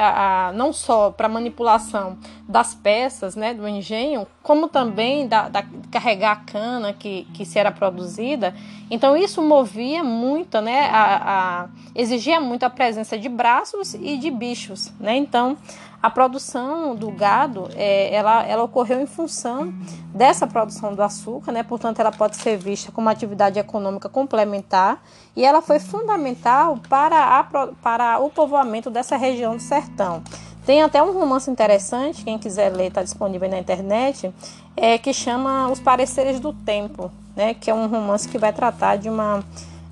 não 0.55 0.73
só 0.73 1.11
para 1.11 1.29
manipulação 1.29 2.17
das 2.49 2.73
peças, 2.73 3.35
né, 3.35 3.53
do 3.53 3.67
engenho, 3.67 4.25
como 4.41 4.67
também 4.67 5.27
da, 5.27 5.49
da, 5.49 5.63
carregar 5.91 6.31
a 6.31 6.35
cana 6.37 6.93
que, 6.93 7.27
que 7.33 7.45
se 7.45 7.59
era 7.59 7.71
produzida, 7.71 8.55
então 8.89 9.15
isso 9.15 9.43
movia 9.43 10.03
muito, 10.03 10.61
né, 10.61 10.89
a, 10.91 11.67
exigia 11.93 12.41
muito 12.41 12.63
a 12.63 12.71
presença 12.71 13.19
de 13.19 13.29
braços 13.29 13.93
e 13.93 14.17
de 14.17 14.31
bichos, 14.31 14.91
né? 14.99 15.15
Então 15.15 15.57
a 16.05 16.09
produção 16.11 16.93
do 16.93 17.09
gado, 17.09 17.67
é, 17.73 18.13
ela, 18.13 18.45
ela 18.45 18.61
ocorreu 18.61 19.01
em 19.01 19.07
função 19.07 19.73
dessa 20.13 20.45
produção 20.45 20.93
do 20.93 21.01
açúcar, 21.01 21.51
né? 21.51 21.63
Portanto, 21.63 21.99
ela 21.99 22.11
pode 22.11 22.35
ser 22.35 22.57
vista 22.57 22.91
como 22.91 23.09
atividade 23.09 23.57
econômica 23.57 24.07
complementar 24.07 25.01
e 25.35 25.43
ela 25.43 25.63
foi 25.63 25.79
fundamental 25.79 26.77
para, 26.87 27.39
a, 27.39 27.43
para 27.81 28.19
o 28.19 28.29
povoamento 28.29 28.91
dessa 28.91 29.17
região 29.17 29.55
do 29.55 29.61
sertão. 29.63 30.21
Tem 30.63 30.83
até 30.83 31.01
um 31.01 31.11
romance 31.11 31.49
interessante, 31.49 32.23
quem 32.23 32.37
quiser 32.37 32.71
ler 32.71 32.89
está 32.89 33.01
disponível 33.01 33.49
na 33.49 33.57
internet, 33.57 34.31
é, 34.77 34.99
que 34.99 35.11
chama 35.11 35.71
Os 35.71 35.79
Pareceres 35.79 36.39
do 36.39 36.53
Tempo, 36.53 37.11
né? 37.35 37.55
Que 37.55 37.71
é 37.71 37.73
um 37.73 37.87
romance 37.87 38.29
que 38.29 38.37
vai 38.37 38.53
tratar 38.53 38.97
de 38.97 39.09
uma 39.09 39.43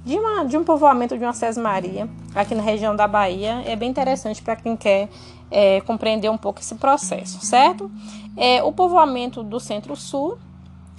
de, 0.05 0.17
uma, 0.17 0.43
de 0.43 0.58
um 0.58 0.63
povoamento 0.63 1.17
de 1.17 1.24
uma 1.24 1.34
Maria 1.62 2.08
aqui 2.36 2.53
na 2.53 2.62
região 2.62 2.96
da 2.96 3.08
Bahia. 3.08 3.63
É 3.65 3.75
bem 3.75 3.89
interessante 3.89 4.41
para 4.41 4.55
quem 4.55 4.75
quer 4.75 5.10
é, 5.54 5.80
compreender 5.82 6.30
um 6.30 6.38
pouco 6.38 6.60
esse 6.60 6.74
processo, 6.76 7.46
certo? 7.46 7.90
É, 8.36 8.64
o 8.64 8.72
povoamento 8.72 9.44
do 9.44 9.60
Centro-Sul, 9.60 10.40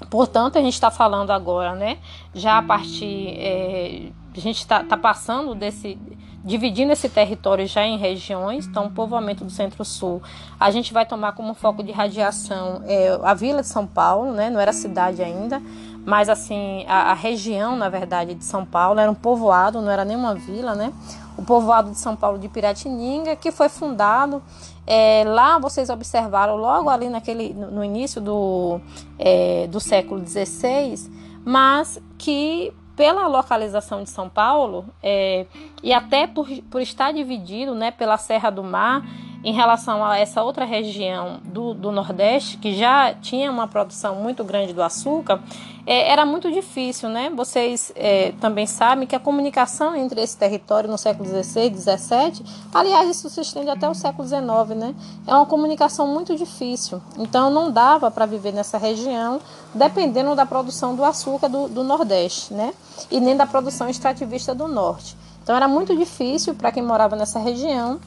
portanto, 0.09 0.57
a 0.57 0.63
gente 0.63 0.75
está 0.75 0.93
falando 0.93 1.33
agora, 1.33 1.75
né? 1.75 1.99
Já 2.33 2.59
a 2.59 2.63
partir. 2.63 3.35
É, 3.37 4.09
a 4.35 4.41
gente 4.41 4.59
está 4.59 4.85
tá 4.85 4.97
passando 4.97 5.55
desse. 5.55 5.99
dividindo 6.45 6.93
esse 6.93 7.09
território 7.09 7.67
já 7.67 7.85
em 7.85 7.99
regiões, 7.99 8.67
então, 8.67 8.87
o 8.87 8.91
povoamento 8.91 9.45
do 9.45 9.51
Centro-Sul, 9.51 10.23
a 10.59 10.71
gente 10.71 10.93
vai 10.93 11.05
tomar 11.05 11.33
como 11.33 11.53
foco 11.55 11.83
de 11.83 11.91
radiação 11.91 12.83
é, 12.87 13.19
a 13.23 13.35
Vila 13.35 13.61
de 13.61 13.69
São 13.69 13.87
Paulo, 13.87 14.33
né? 14.33 14.51
Não 14.51 14.61
era 14.61 14.73
cidade 14.73 15.21
ainda 15.21 15.61
mas 16.07 16.29
assim, 16.29 16.85
a, 16.87 17.13
a, 17.13 17.15
região, 17.15 17.77
na 17.77 17.89
verdade, 17.89 18.35
de 18.35 18.45
São 18.45 18.65
Paulo 18.65 19.01
era 19.01 19.11
um 19.11 19.15
povoado, 19.15 19.81
não 19.81 19.91
era 19.91 20.05
nenhuma 20.05 20.35
vila, 20.35 20.75
né? 20.75 20.93
O 21.37 21.43
povoado 21.43 21.91
de 21.91 21.99
São 21.99 22.15
Paulo 22.15 22.39
de 22.39 22.49
Piratininga, 22.49 23.35
que 23.35 23.51
foi 23.51 23.69
fundado 23.69 24.43
é, 24.87 25.25
lá, 25.27 25.59
vocês 25.59 25.91
observaram 25.91 26.57
logo 26.57 26.89
ali 26.89 27.09
naquele, 27.09 27.53
no, 27.53 27.85
início 27.85 28.21
do, 28.21 28.81
é, 29.19 29.67
do 29.67 29.81
século 29.81 30.25
XVI, 30.27 31.11
mas 31.45 32.01
que 32.19 32.73
pela 32.95 33.27
localização 33.27 34.03
de 34.03 34.11
São 34.11 34.29
Paulo 34.29 34.85
é, 35.03 35.47
e 35.83 35.93
até 35.93 36.27
por, 36.27 36.49
por 36.71 36.81
estar 36.81 37.13
dividido 37.13 37.75
né, 37.75 37.91
pela 37.91 38.17
Serra 38.17 38.51
do 38.51 38.63
Mar, 38.63 39.03
em 39.45 39.53
relação 39.53 40.03
a 40.03 40.19
essa 40.19 40.43
outra 40.43 40.65
região 40.65 41.39
do, 41.45 41.75
do 41.75 41.93
Nordeste, 41.93 42.57
que 42.57 42.75
já 42.75 43.13
tinha 43.13 43.51
uma 43.51 43.69
produção 43.69 44.17
muito 44.17 44.43
grande 44.43 44.73
do 44.73 44.83
açúcar, 44.83 45.39
é, 45.87 46.11
era 46.11 46.25
muito 46.25 46.51
difícil, 46.51 47.11
né? 47.11 47.29
Vocês 47.29 47.93
é, 47.95 48.33
também 48.41 48.67
sabem 48.67 49.07
que 49.07 49.15
a 49.15 49.21
comunicação 49.21 49.95
entre 49.95 50.23
esse 50.23 50.35
território 50.35 50.89
no 50.89 50.97
século 50.97 51.29
XVI 51.29 51.75
XVII, 51.77 52.43
aliás, 52.73 53.11
isso 53.11 53.29
se 53.29 53.43
estende 53.43 53.69
até 53.69 53.87
o 53.87 53.95
século 53.95 54.27
XIX, 54.27 54.79
né? 54.79 54.95
É 55.27 55.35
uma 55.35 55.45
comunicação 55.45 56.07
muito 56.07 56.35
difícil. 56.35 57.03
Então, 57.19 57.51
não 57.51 57.71
dava 57.71 58.11
para 58.11 58.25
viver 58.25 58.53
nessa 58.53 58.79
região, 58.79 59.41
dependendo 59.75 60.35
da 60.35 60.47
produção 60.47 60.97
do 60.97 61.05
açúcar 61.05 61.49
do, 61.49 61.69
do 61.69 61.85
Nordeste, 61.85 62.55
né? 62.55 62.73
E 63.11 63.21
nem 63.21 63.37
da 63.37 63.47
produção 63.47 63.87
extrativista 63.91 64.55
do 64.55 64.67
Norte. 64.67 65.15
Então, 65.43 65.55
era 65.55 65.69
muito 65.69 65.95
difícil 65.95 66.55
para 66.55 66.73
quem 66.73 66.83
morava 66.83 67.15
nessa 67.15 67.39
região 67.39 68.01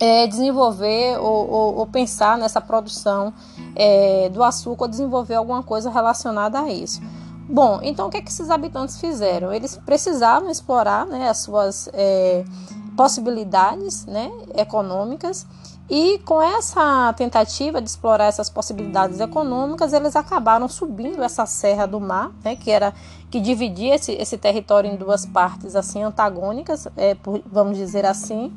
é, 0.00 0.26
desenvolver 0.26 1.18
ou, 1.18 1.50
ou, 1.50 1.74
ou, 1.76 1.86
pensar 1.86 2.36
nessa 2.36 2.60
produção 2.60 3.32
é, 3.76 4.28
do 4.30 4.42
açúcar, 4.42 4.88
desenvolver 4.88 5.34
alguma 5.34 5.62
coisa 5.62 5.90
relacionada 5.90 6.58
a 6.58 6.68
isso. 6.68 7.00
Bom, 7.48 7.80
então 7.82 8.08
o 8.08 8.10
que, 8.10 8.16
é 8.16 8.22
que 8.22 8.30
esses 8.30 8.50
habitantes 8.50 8.98
fizeram? 8.98 9.52
Eles 9.52 9.76
precisavam 9.84 10.50
explorar 10.50 11.06
né, 11.06 11.28
as 11.28 11.38
suas 11.38 11.88
é, 11.92 12.44
possibilidades 12.96 14.06
né, 14.06 14.32
econômicas 14.56 15.46
e 15.88 16.18
com 16.20 16.40
essa 16.40 17.12
tentativa 17.12 17.80
de 17.80 17.90
explorar 17.90 18.24
essas 18.24 18.48
possibilidades 18.48 19.20
econômicas, 19.20 19.92
eles 19.92 20.16
acabaram 20.16 20.66
subindo 20.66 21.22
essa 21.22 21.44
serra 21.44 21.86
do 21.86 22.00
mar, 22.00 22.32
né, 22.42 22.56
que 22.56 22.70
era 22.70 22.94
que 23.30 23.38
dividia 23.38 23.96
esse, 23.96 24.12
esse 24.12 24.38
território 24.38 24.90
em 24.90 24.96
duas 24.96 25.26
partes 25.26 25.76
assim 25.76 26.02
antagônicas, 26.02 26.88
é, 26.96 27.14
por, 27.14 27.42
vamos 27.44 27.76
dizer 27.76 28.06
assim, 28.06 28.50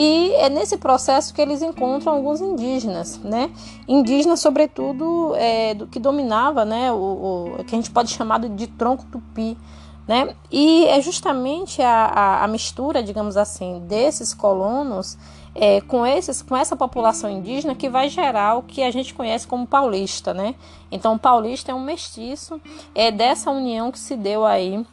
e 0.00 0.32
é 0.36 0.48
nesse 0.48 0.76
processo 0.76 1.34
que 1.34 1.42
eles 1.42 1.60
encontram 1.60 2.12
alguns 2.12 2.40
indígenas, 2.40 3.18
né? 3.18 3.50
Indígenas, 3.88 4.38
sobretudo, 4.38 5.34
é, 5.34 5.74
do 5.74 5.88
que 5.88 5.98
dominava, 5.98 6.64
né? 6.64 6.92
O, 6.92 7.56
o, 7.58 7.64
que 7.64 7.74
a 7.74 7.78
gente 7.78 7.90
pode 7.90 8.12
chamar 8.12 8.38
de 8.38 8.68
tronco 8.68 9.04
tupi, 9.10 9.58
né? 10.06 10.36
E 10.52 10.86
é 10.86 11.00
justamente 11.00 11.82
a, 11.82 12.04
a, 12.04 12.44
a 12.44 12.46
mistura, 12.46 13.02
digamos 13.02 13.36
assim, 13.36 13.80
desses 13.88 14.32
colonos 14.32 15.18
é, 15.52 15.80
com, 15.80 16.06
esses, 16.06 16.42
com 16.42 16.56
essa 16.56 16.76
população 16.76 17.28
indígena 17.28 17.74
que 17.74 17.88
vai 17.88 18.08
gerar 18.08 18.54
o 18.54 18.62
que 18.62 18.84
a 18.84 18.92
gente 18.92 19.12
conhece 19.12 19.48
como 19.48 19.66
paulista, 19.66 20.32
né? 20.32 20.54
Então, 20.92 21.14
o 21.14 21.18
paulista 21.18 21.72
é 21.72 21.74
um 21.74 21.82
mestiço 21.82 22.60
é 22.94 23.10
dessa 23.10 23.50
união 23.50 23.90
que 23.90 23.98
se 23.98 24.14
deu 24.14 24.46
aí 24.46 24.86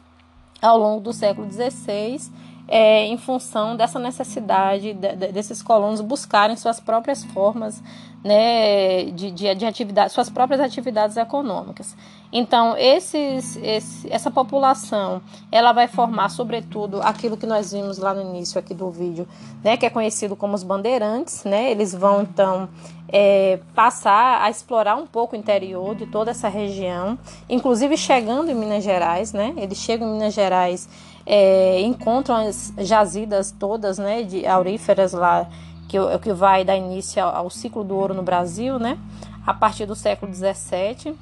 ao 0.60 0.76
longo 0.76 1.00
do 1.00 1.12
século 1.12 1.48
XVI 1.48 2.18
é, 2.68 3.06
em 3.06 3.16
função 3.16 3.76
dessa 3.76 3.98
necessidade 3.98 4.92
de, 4.92 5.16
de, 5.16 5.32
desses 5.32 5.62
colonos 5.62 6.00
buscarem 6.00 6.56
suas 6.56 6.80
próprias 6.80 7.24
formas 7.24 7.82
né, 8.24 9.04
de, 9.12 9.30
de, 9.30 9.54
de 9.54 9.64
atividade, 9.64 10.12
suas 10.12 10.28
próprias 10.28 10.60
atividades 10.60 11.16
econômicas. 11.16 11.96
Então, 12.32 12.76
esses, 12.76 13.56
esse, 13.56 14.12
essa 14.12 14.32
população, 14.32 15.22
ela 15.50 15.72
vai 15.72 15.86
formar, 15.86 16.28
sobretudo, 16.28 17.00
aquilo 17.02 17.36
que 17.36 17.46
nós 17.46 17.72
vimos 17.72 17.98
lá 17.98 18.12
no 18.12 18.20
início 18.22 18.58
aqui 18.58 18.74
do 18.74 18.90
vídeo, 18.90 19.28
né, 19.62 19.76
que 19.76 19.86
é 19.86 19.90
conhecido 19.90 20.34
como 20.34 20.54
os 20.54 20.64
bandeirantes, 20.64 21.44
né, 21.44 21.70
eles 21.70 21.94
vão, 21.94 22.22
então, 22.22 22.68
é, 23.08 23.60
passar 23.76 24.42
a 24.42 24.50
explorar 24.50 24.96
um 24.96 25.06
pouco 25.06 25.36
o 25.36 25.38
interior 25.38 25.94
de 25.94 26.06
toda 26.06 26.32
essa 26.32 26.48
região, 26.48 27.16
inclusive 27.48 27.96
chegando 27.96 28.50
em 28.50 28.54
Minas 28.54 28.82
Gerais, 28.82 29.32
né, 29.32 29.54
eles 29.56 29.78
chegam 29.78 30.08
em 30.08 30.12
Minas 30.14 30.34
Gerais 30.34 30.88
é, 31.26 31.80
encontram 31.80 32.36
as 32.36 32.72
jazidas 32.78 33.50
todas 33.50 33.98
né, 33.98 34.22
de 34.22 34.46
auríferas 34.46 35.12
lá, 35.12 35.48
que, 35.88 35.98
que 36.22 36.32
vai 36.32 36.64
dar 36.64 36.76
início 36.76 37.22
ao, 37.22 37.34
ao 37.34 37.50
ciclo 37.50 37.82
do 37.82 37.96
ouro 37.96 38.14
no 38.14 38.22
Brasil, 38.22 38.78
né, 38.78 38.96
a 39.44 39.52
partir 39.52 39.86
do 39.86 39.96
século 39.96 40.32
XVII. 40.32 41.16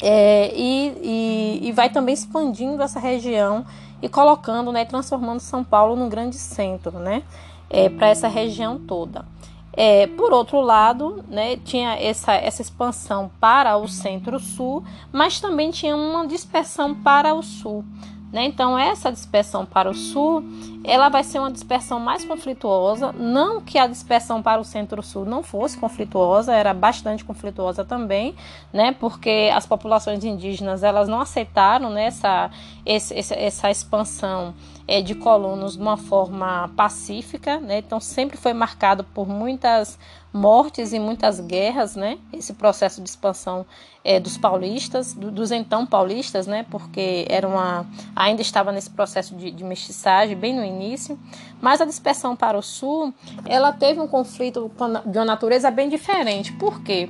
É, 0.00 0.52
e, 0.54 0.92
e, 1.02 1.68
e, 1.68 1.72
vai 1.72 1.88
também 1.88 2.12
expandindo 2.12 2.82
essa 2.82 3.00
região 3.00 3.64
e 4.02 4.08
colocando, 4.08 4.70
né, 4.70 4.84
transformando 4.84 5.40
São 5.40 5.64
Paulo 5.64 5.96
num 5.96 6.08
grande 6.08 6.36
centro, 6.36 6.98
né, 6.98 7.22
é, 7.70 7.88
para 7.88 8.08
essa 8.08 8.28
região 8.28 8.78
toda. 8.78 9.24
É, 9.72 10.06
por 10.06 10.32
outro 10.32 10.60
lado, 10.60 11.24
né, 11.28 11.56
tinha 11.56 11.94
essa, 11.96 12.32
essa 12.32 12.62
expansão 12.62 13.30
para 13.40 13.76
o 13.76 13.88
centro-sul, 13.88 14.84
mas 15.12 15.40
também 15.40 15.70
tinha 15.70 15.96
uma 15.96 16.26
dispersão 16.26 16.94
para 16.94 17.34
o 17.34 17.42
sul. 17.42 17.84
Né? 18.32 18.44
Então, 18.44 18.76
essa 18.76 19.10
dispersão 19.10 19.64
para 19.64 19.88
o 19.88 19.94
sul, 19.94 20.44
ela 20.82 21.08
vai 21.08 21.22
ser 21.22 21.38
uma 21.38 21.50
dispersão 21.50 22.00
mais 22.00 22.24
conflituosa. 22.24 23.12
Não 23.12 23.60
que 23.60 23.78
a 23.78 23.86
dispersão 23.86 24.42
para 24.42 24.60
o 24.60 24.64
centro-sul 24.64 25.24
não 25.24 25.42
fosse 25.42 25.78
conflituosa, 25.78 26.52
era 26.52 26.74
bastante 26.74 27.24
conflituosa 27.24 27.84
também, 27.84 28.34
né? 28.72 28.92
porque 28.98 29.50
as 29.54 29.64
populações 29.64 30.24
indígenas 30.24 30.82
elas 30.82 31.08
não 31.08 31.20
aceitaram 31.20 31.90
né, 31.90 32.06
essa, 32.06 32.50
essa, 32.84 33.34
essa 33.34 33.70
expansão 33.70 34.54
é, 34.88 35.00
de 35.00 35.14
colonos 35.14 35.74
de 35.74 35.80
uma 35.80 35.96
forma 35.96 36.68
pacífica. 36.76 37.60
Né? 37.60 37.78
Então, 37.78 38.00
sempre 38.00 38.36
foi 38.36 38.52
marcado 38.52 39.04
por 39.04 39.28
muitas 39.28 39.98
mortes 40.36 40.92
e 40.92 40.98
muitas 40.98 41.40
guerras, 41.40 41.96
né? 41.96 42.18
Esse 42.32 42.52
processo 42.52 43.02
de 43.02 43.08
expansão 43.08 43.66
é, 44.04 44.20
dos 44.20 44.36
paulistas, 44.36 45.12
do, 45.14 45.30
dos 45.30 45.50
então 45.50 45.84
paulistas, 45.86 46.46
né? 46.46 46.64
Porque 46.70 47.26
era 47.28 47.48
uma, 47.48 47.86
ainda 48.14 48.42
estava 48.42 48.70
nesse 48.70 48.90
processo 48.90 49.34
de, 49.34 49.50
de, 49.50 49.64
mestiçagem 49.64 50.36
bem 50.36 50.54
no 50.54 50.64
início. 50.64 51.18
Mas 51.60 51.80
a 51.80 51.84
dispersão 51.84 52.36
para 52.36 52.56
o 52.56 52.62
sul, 52.62 53.12
ela 53.46 53.72
teve 53.72 53.98
um 53.98 54.06
conflito 54.06 54.70
de 55.06 55.18
uma 55.18 55.24
natureza 55.24 55.70
bem 55.70 55.88
diferente. 55.88 56.52
Por 56.52 56.82
quê? 56.82 57.08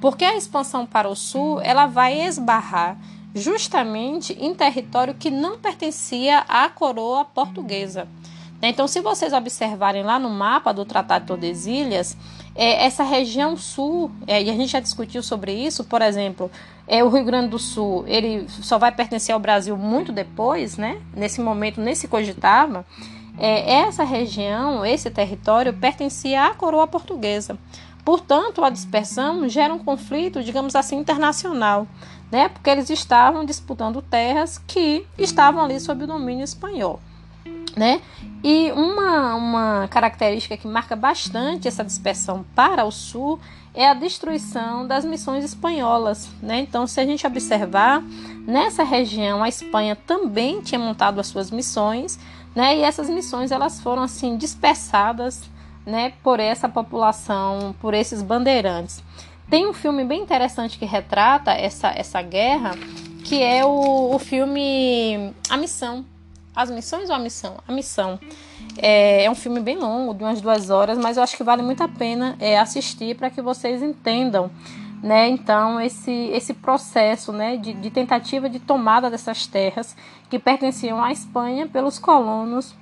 Porque 0.00 0.24
a 0.24 0.36
expansão 0.36 0.84
para 0.84 1.08
o 1.08 1.14
sul, 1.14 1.60
ela 1.60 1.86
vai 1.86 2.20
esbarrar 2.22 2.98
justamente 3.34 4.36
em 4.40 4.54
território 4.54 5.14
que 5.14 5.30
não 5.30 5.58
pertencia 5.58 6.40
à 6.48 6.68
coroa 6.68 7.24
portuguesa. 7.24 8.08
Então, 8.60 8.86
se 8.86 9.00
vocês 9.00 9.32
observarem 9.32 10.04
lá 10.04 10.20
no 10.20 10.30
mapa 10.30 10.72
do 10.72 10.84
Tratado 10.84 11.22
de 11.22 11.26
Tordesilhas, 11.26 12.16
é, 12.54 12.84
essa 12.84 13.02
região 13.02 13.56
sul, 13.56 14.10
é, 14.26 14.42
e 14.42 14.50
a 14.50 14.52
gente 14.52 14.70
já 14.70 14.80
discutiu 14.80 15.22
sobre 15.22 15.52
isso, 15.52 15.84
por 15.84 16.02
exemplo, 16.02 16.50
é, 16.86 17.02
o 17.02 17.08
Rio 17.08 17.24
Grande 17.24 17.48
do 17.48 17.58
Sul, 17.58 18.04
ele 18.06 18.46
só 18.48 18.78
vai 18.78 18.92
pertencer 18.92 19.32
ao 19.32 19.40
Brasil 19.40 19.76
muito 19.76 20.12
depois, 20.12 20.76
né? 20.76 21.00
Nesse 21.14 21.40
momento 21.40 21.80
nem 21.80 21.94
se 21.94 22.08
cogitava. 22.08 22.84
É, 23.38 23.76
essa 23.76 24.04
região, 24.04 24.84
esse 24.84 25.10
território, 25.10 25.72
pertencia 25.72 26.44
à 26.44 26.54
coroa 26.54 26.86
portuguesa. 26.86 27.56
Portanto, 28.04 28.62
a 28.62 28.68
dispersão 28.68 29.48
gera 29.48 29.72
um 29.72 29.78
conflito, 29.78 30.42
digamos 30.42 30.76
assim, 30.76 30.96
internacional, 30.96 31.86
né? 32.30 32.48
Porque 32.48 32.68
eles 32.68 32.90
estavam 32.90 33.44
disputando 33.44 34.02
terras 34.02 34.58
que 34.58 35.06
estavam 35.16 35.64
ali 35.64 35.80
sob 35.80 36.04
o 36.04 36.06
domínio 36.06 36.44
espanhol 36.44 37.00
né? 37.76 38.00
E 38.42 38.72
uma, 38.72 39.34
uma 39.34 39.88
característica 39.88 40.56
que 40.56 40.66
marca 40.66 40.96
bastante 40.96 41.68
essa 41.68 41.84
dispersão 41.84 42.44
para 42.54 42.84
o 42.84 42.90
sul 42.90 43.38
é 43.74 43.88
a 43.88 43.94
destruição 43.94 44.86
das 44.86 45.04
missões 45.04 45.44
espanholas, 45.44 46.28
né? 46.42 46.60
Então, 46.60 46.86
se 46.86 47.00
a 47.00 47.06
gente 47.06 47.26
observar, 47.26 48.02
nessa 48.46 48.82
região 48.82 49.42
a 49.42 49.48
Espanha 49.48 49.96
também 49.96 50.60
tinha 50.60 50.78
montado 50.78 51.20
as 51.20 51.26
suas 51.26 51.50
missões, 51.50 52.18
né? 52.54 52.76
E 52.76 52.82
essas 52.82 53.08
missões 53.08 53.50
elas 53.50 53.80
foram 53.80 54.02
assim 54.02 54.36
dispersadas, 54.36 55.50
né, 55.84 56.12
por 56.22 56.38
essa 56.38 56.68
população, 56.68 57.74
por 57.80 57.92
esses 57.92 58.22
bandeirantes. 58.22 59.02
Tem 59.50 59.66
um 59.66 59.72
filme 59.72 60.04
bem 60.04 60.22
interessante 60.22 60.78
que 60.78 60.84
retrata 60.84 61.50
essa, 61.50 61.88
essa 61.88 62.22
guerra, 62.22 62.70
que 63.24 63.42
é 63.42 63.64
o, 63.64 64.14
o 64.14 64.18
filme 64.18 65.34
A 65.50 65.56
Missão, 65.56 66.04
as 66.54 66.70
missões 66.70 67.08
ou 67.08 67.16
a 67.16 67.18
missão? 67.18 67.56
A 67.66 67.72
missão. 67.72 68.18
É, 68.76 69.24
é, 69.24 69.30
um 69.30 69.34
filme 69.34 69.60
bem 69.60 69.76
longo, 69.76 70.14
de 70.14 70.22
umas 70.22 70.40
duas 70.40 70.70
horas, 70.70 70.98
mas 70.98 71.16
eu 71.16 71.22
acho 71.22 71.36
que 71.36 71.42
vale 71.42 71.62
muito 71.62 71.82
a 71.82 71.88
pena 71.88 72.36
é, 72.38 72.58
assistir 72.58 73.16
para 73.16 73.30
que 73.30 73.40
vocês 73.40 73.82
entendam, 73.82 74.50
né? 75.02 75.28
Então, 75.28 75.80
esse, 75.80 76.10
esse 76.10 76.54
processo 76.54 77.32
né, 77.32 77.56
de, 77.56 77.72
de 77.72 77.90
tentativa 77.90 78.48
de 78.48 78.60
tomada 78.60 79.10
dessas 79.10 79.46
terras 79.46 79.96
que 80.30 80.38
pertenciam 80.38 81.02
à 81.02 81.10
Espanha 81.10 81.66
pelos 81.66 81.98
colonos, 81.98 82.74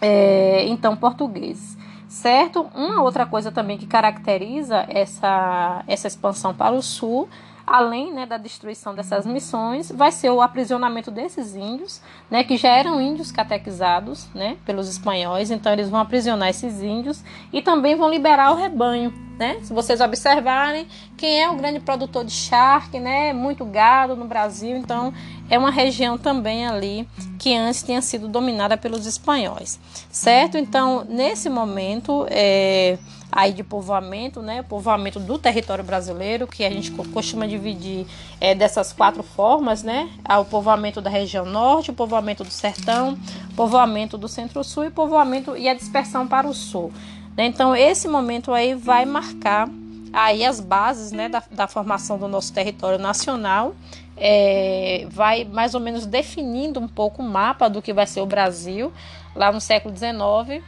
é, 0.00 0.66
então, 0.66 0.96
portugueses. 0.96 1.76
Certo? 2.08 2.66
Uma 2.74 3.02
outra 3.02 3.26
coisa 3.26 3.52
também 3.52 3.76
que 3.76 3.86
caracteriza 3.86 4.86
essa, 4.88 5.84
essa 5.86 6.08
expansão 6.08 6.54
para 6.54 6.74
o 6.74 6.80
sul 6.80 7.28
além 7.70 8.12
né, 8.12 8.26
da 8.26 8.36
destruição 8.36 8.94
dessas 8.94 9.26
missões, 9.26 9.90
vai 9.90 10.10
ser 10.10 10.30
o 10.30 10.40
aprisionamento 10.40 11.10
desses 11.10 11.54
índios, 11.54 12.00
né, 12.30 12.42
que 12.42 12.56
já 12.56 12.70
eram 12.70 13.00
índios 13.00 13.30
catequizados 13.30 14.26
né, 14.34 14.56
pelos 14.64 14.88
espanhóis, 14.88 15.50
então 15.50 15.72
eles 15.72 15.88
vão 15.88 16.00
aprisionar 16.00 16.48
esses 16.48 16.82
índios 16.82 17.22
e 17.52 17.60
também 17.62 17.94
vão 17.94 18.10
liberar 18.10 18.52
o 18.52 18.56
rebanho. 18.56 19.12
Né? 19.38 19.58
Se 19.62 19.72
vocês 19.72 20.00
observarem, 20.00 20.88
quem 21.16 21.40
é 21.40 21.48
o 21.48 21.54
grande 21.54 21.78
produtor 21.78 22.24
de 22.24 22.32
charque, 22.32 22.98
né? 22.98 23.32
Muito 23.32 23.64
gado 23.64 24.16
no 24.16 24.24
Brasil, 24.24 24.76
então 24.76 25.14
é 25.48 25.56
uma 25.56 25.70
região 25.70 26.18
também 26.18 26.66
ali 26.66 27.08
que 27.38 27.54
antes 27.54 27.84
tinha 27.84 28.02
sido 28.02 28.26
dominada 28.26 28.76
pelos 28.76 29.06
espanhóis, 29.06 29.78
certo? 30.10 30.58
Então, 30.58 31.06
nesse 31.08 31.48
momento, 31.48 32.26
é, 32.28 32.98
aí 33.30 33.52
de 33.52 33.62
povoamento, 33.62 34.42
né? 34.42 34.62
Povoamento 34.62 35.20
do 35.20 35.38
território 35.38 35.84
brasileiro, 35.84 36.46
que 36.46 36.64
a 36.64 36.70
gente 36.70 36.90
costuma 36.90 37.46
dividir 37.46 38.06
é, 38.40 38.54
dessas 38.54 38.92
quatro 38.92 39.22
formas, 39.22 39.82
né? 39.82 40.08
O 40.40 40.44
povoamento 40.44 41.00
da 41.00 41.10
região 41.10 41.44
norte, 41.44 41.90
o 41.90 41.94
povoamento 41.94 42.42
do 42.42 42.50
sertão, 42.50 43.18
povoamento 43.54 44.16
do 44.16 44.28
centro-sul 44.28 44.86
e 44.86 44.90
povoamento 44.90 45.56
e 45.56 45.68
a 45.68 45.74
dispersão 45.74 46.26
para 46.26 46.46
o 46.46 46.54
sul. 46.54 46.92
Então 47.36 47.76
esse 47.76 48.08
momento 48.08 48.52
aí 48.52 48.74
vai 48.74 49.04
marcar 49.04 49.68
aí 50.12 50.44
as 50.44 50.58
bases, 50.58 51.12
né, 51.12 51.28
da, 51.28 51.42
da 51.50 51.68
formação 51.68 52.18
do 52.18 52.26
nosso 52.26 52.52
território 52.52 52.98
nacional. 52.98 53.74
É, 54.16 55.06
vai 55.10 55.44
mais 55.44 55.74
ou 55.74 55.80
menos 55.80 56.04
definindo 56.04 56.80
um 56.80 56.88
pouco 56.88 57.22
o 57.22 57.24
mapa 57.24 57.70
do 57.70 57.80
que 57.80 57.92
vai 57.92 58.04
ser 58.04 58.20
o 58.20 58.26
Brasil 58.26 58.92
lá 59.32 59.52
no 59.52 59.60
século 59.60 59.94
XIX 59.96 60.64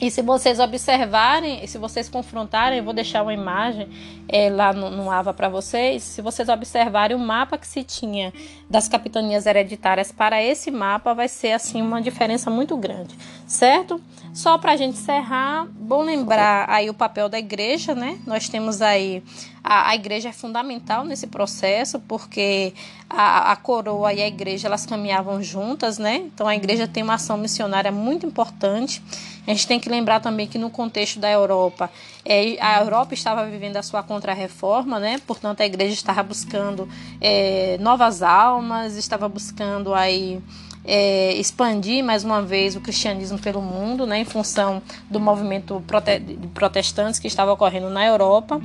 e 0.00 0.10
se 0.10 0.22
vocês 0.22 0.60
observarem, 0.60 1.66
se 1.66 1.76
vocês 1.76 2.08
confrontarem, 2.08 2.78
eu 2.78 2.84
vou 2.84 2.94
deixar 2.94 3.22
uma 3.22 3.34
imagem 3.34 3.88
é, 4.28 4.48
lá 4.48 4.72
no, 4.72 4.90
no 4.90 5.10
AVA 5.10 5.34
para 5.34 5.48
vocês. 5.48 6.04
Se 6.04 6.22
vocês 6.22 6.48
observarem 6.48 7.16
o 7.16 7.20
mapa 7.20 7.58
que 7.58 7.66
se 7.66 7.82
tinha 7.82 8.32
das 8.70 8.86
capitanias 8.86 9.44
hereditárias 9.44 10.12
para 10.12 10.40
esse 10.42 10.70
mapa, 10.70 11.14
vai 11.14 11.26
ser 11.26 11.52
assim 11.52 11.82
uma 11.82 12.00
diferença 12.00 12.48
muito 12.48 12.76
grande, 12.76 13.16
certo? 13.46 14.00
Só 14.38 14.56
para 14.56 14.70
a 14.70 14.76
gente 14.76 14.96
encerrar, 14.96 15.66
bom 15.66 16.04
lembrar 16.04 16.70
aí 16.70 16.88
o 16.88 16.94
papel 16.94 17.28
da 17.28 17.40
igreja, 17.40 17.92
né? 17.92 18.20
Nós 18.24 18.48
temos 18.48 18.80
aí 18.80 19.20
a, 19.64 19.88
a 19.88 19.96
igreja 19.96 20.28
é 20.28 20.32
fundamental 20.32 21.04
nesse 21.04 21.26
processo, 21.26 21.98
porque 21.98 22.72
a, 23.10 23.50
a 23.50 23.56
coroa 23.56 24.12
e 24.12 24.22
a 24.22 24.28
igreja 24.28 24.68
elas 24.68 24.86
caminhavam 24.86 25.42
juntas, 25.42 25.98
né? 25.98 26.18
Então 26.32 26.46
a 26.46 26.54
igreja 26.54 26.86
tem 26.86 27.02
uma 27.02 27.14
ação 27.14 27.36
missionária 27.36 27.90
muito 27.90 28.26
importante. 28.26 29.02
A 29.44 29.50
gente 29.50 29.66
tem 29.66 29.80
que 29.80 29.88
lembrar 29.88 30.20
também 30.20 30.46
que 30.46 30.56
no 30.56 30.70
contexto 30.70 31.18
da 31.18 31.28
Europa, 31.28 31.90
é, 32.24 32.56
a 32.60 32.80
Europa 32.80 33.14
estava 33.14 33.44
vivendo 33.44 33.76
a 33.76 33.82
sua 33.82 34.04
contrarreforma, 34.04 35.00
né? 35.00 35.20
Portanto, 35.26 35.62
a 35.62 35.66
igreja 35.66 35.94
estava 35.94 36.22
buscando 36.22 36.88
é, 37.20 37.76
novas 37.80 38.22
almas, 38.22 38.94
estava 38.94 39.28
buscando 39.28 39.92
aí 39.92 40.40
é, 40.88 41.34
expandir 41.34 42.02
mais 42.02 42.24
uma 42.24 42.40
vez 42.40 42.74
o 42.74 42.80
cristianismo 42.80 43.38
pelo 43.38 43.60
mundo, 43.60 44.06
né? 44.06 44.20
Em 44.20 44.24
função 44.24 44.82
do 45.10 45.20
movimento 45.20 45.82
prote 45.86 46.20
protestantes 46.54 47.20
que 47.20 47.26
estava 47.26 47.52
ocorrendo 47.52 47.90
na 47.90 48.06
Europa. 48.06 48.60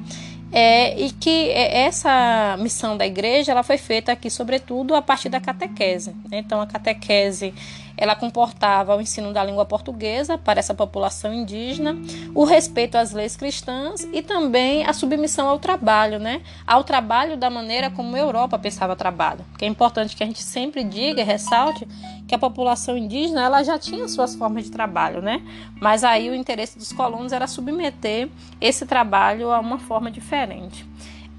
É, 0.55 0.97
e 0.99 1.11
que 1.11 1.49
essa 1.49 2.55
missão 2.59 2.95
da 2.95 3.07
igreja 3.07 3.51
ela 3.51 3.63
foi 3.63 3.77
feita 3.77 4.11
aqui, 4.11 4.29
sobretudo, 4.29 4.93
a 4.93 5.01
partir 5.01 5.27
da 5.27 5.41
catequese. 5.41 6.11
Né? 6.29 6.37
Então, 6.37 6.61
a 6.61 6.67
catequese 6.67 7.53
ela 7.97 8.15
comportava 8.15 8.95
o 8.95 9.01
ensino 9.01 9.31
da 9.31 9.43
língua 9.43 9.65
portuguesa 9.65 10.37
para 10.37 10.59
essa 10.59 10.73
população 10.73 11.33
indígena, 11.33 11.95
o 12.33 12.43
respeito 12.43 12.97
às 12.97 13.11
leis 13.11 13.35
cristãs 13.35 14.07
e 14.11 14.21
também 14.21 14.85
a 14.85 14.93
submissão 14.93 15.47
ao 15.47 15.59
trabalho, 15.59 16.19
né? 16.19 16.41
Ao 16.65 16.83
trabalho 16.83 17.37
da 17.37 17.49
maneira 17.49 17.89
como 17.89 18.15
a 18.15 18.19
Europa 18.19 18.57
pensava 18.57 18.95
trabalho. 18.95 19.45
Porque 19.51 19.65
é 19.65 19.67
importante 19.67 20.15
que 20.15 20.23
a 20.23 20.27
gente 20.27 20.41
sempre 20.41 20.83
diga 20.83 21.21
e 21.21 21.23
ressalte 21.23 21.87
que 22.27 22.33
a 22.33 22.39
população 22.39 22.97
indígena 22.97 23.43
ela 23.43 23.63
já 23.63 23.77
tinha 23.77 24.07
suas 24.07 24.35
formas 24.35 24.63
de 24.65 24.71
trabalho, 24.71 25.21
né? 25.21 25.41
Mas 25.79 26.03
aí 26.03 26.29
o 26.29 26.35
interesse 26.35 26.77
dos 26.77 26.91
colonos 26.91 27.31
era 27.31 27.47
submeter 27.47 28.29
esse 28.59 28.85
trabalho 28.85 29.51
a 29.51 29.59
uma 29.59 29.77
forma 29.77 30.09
diferente. 30.09 30.85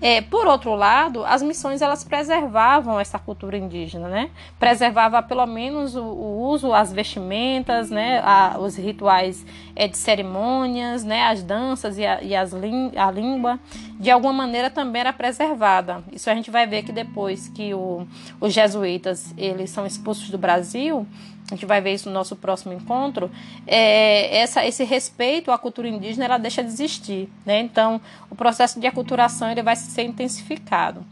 É, 0.06 0.20
por 0.20 0.46
outro 0.46 0.74
lado, 0.74 1.24
as 1.24 1.42
missões 1.42 1.80
elas 1.80 2.04
preservavam 2.04 3.00
essa 3.00 3.18
cultura 3.18 3.56
indígena, 3.56 4.06
né? 4.06 4.28
Preservava 4.58 5.22
pelo 5.22 5.46
menos 5.46 5.96
o, 5.96 6.02
o 6.02 6.46
uso, 6.50 6.74
as 6.74 6.92
vestimentas, 6.92 7.88
né? 7.88 8.20
A, 8.22 8.58
os 8.60 8.76
rituais 8.76 9.46
é, 9.74 9.88
de 9.88 9.96
cerimônias, 9.96 11.04
né? 11.04 11.22
As 11.22 11.42
danças 11.42 11.96
e, 11.96 12.04
a, 12.04 12.22
e 12.22 12.36
as 12.36 12.52
a 12.52 13.10
língua, 13.10 13.58
de 13.98 14.10
alguma 14.10 14.34
maneira 14.34 14.68
também 14.68 15.00
era 15.00 15.12
preservada. 15.12 16.04
Isso 16.12 16.28
a 16.28 16.34
gente 16.34 16.50
vai 16.50 16.66
ver 16.66 16.82
que 16.82 16.92
depois 16.92 17.48
que 17.48 17.72
o, 17.72 18.06
os 18.38 18.52
jesuítas 18.52 19.32
eles 19.38 19.70
são 19.70 19.86
expulsos 19.86 20.28
do 20.28 20.36
Brasil, 20.36 21.06
a 21.50 21.54
gente 21.54 21.66
vai 21.66 21.80
ver 21.80 21.92
isso 21.92 22.08
no 22.08 22.14
nosso 22.14 22.34
próximo 22.36 22.72
encontro, 22.72 23.30
é, 23.66 24.38
essa, 24.38 24.64
esse 24.64 24.82
respeito 24.82 25.50
à 25.50 25.58
cultura 25.58 25.88
indígena 25.88 26.24
ela 26.24 26.38
deixa 26.38 26.62
de 26.62 26.70
existir. 26.70 27.28
Né? 27.44 27.60
Então, 27.60 28.00
o 28.30 28.34
processo 28.34 28.80
de 28.80 28.86
aculturação 28.86 29.50
ele 29.50 29.62
vai 29.62 29.76
ser 29.76 30.04
intensificado. 30.04 31.04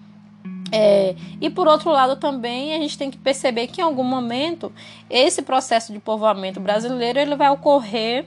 É, 0.74 1.14
e 1.38 1.50
por 1.50 1.68
outro 1.68 1.90
lado 1.90 2.16
também 2.16 2.74
a 2.74 2.78
gente 2.78 2.96
tem 2.96 3.10
que 3.10 3.18
perceber 3.18 3.66
que 3.66 3.82
em 3.82 3.84
algum 3.84 4.02
momento 4.02 4.72
esse 5.10 5.42
processo 5.42 5.92
de 5.92 5.98
povoamento 5.98 6.58
brasileiro 6.60 7.18
ele 7.18 7.36
vai 7.36 7.50
ocorrer 7.50 8.24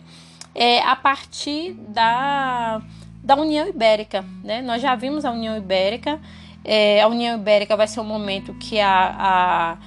é, 0.53 0.79
a 0.83 0.95
partir 0.95 1.73
da, 1.73 2.83
da 3.23 3.35
União 3.35 3.67
Ibérica. 3.67 4.23
Né? 4.43 4.61
Nós 4.61 4.79
já 4.79 4.93
vimos 4.93 5.25
a 5.25 5.31
União 5.31 5.57
Ibérica, 5.57 6.19
é, 6.63 7.01
a 7.01 7.07
União 7.07 7.35
Ibérica 7.35 7.75
vai 7.75 7.87
ser 7.87 7.99
um 7.99 8.05
momento 8.05 8.53
que 8.53 8.79
a, 8.79 9.15
a 9.17 9.77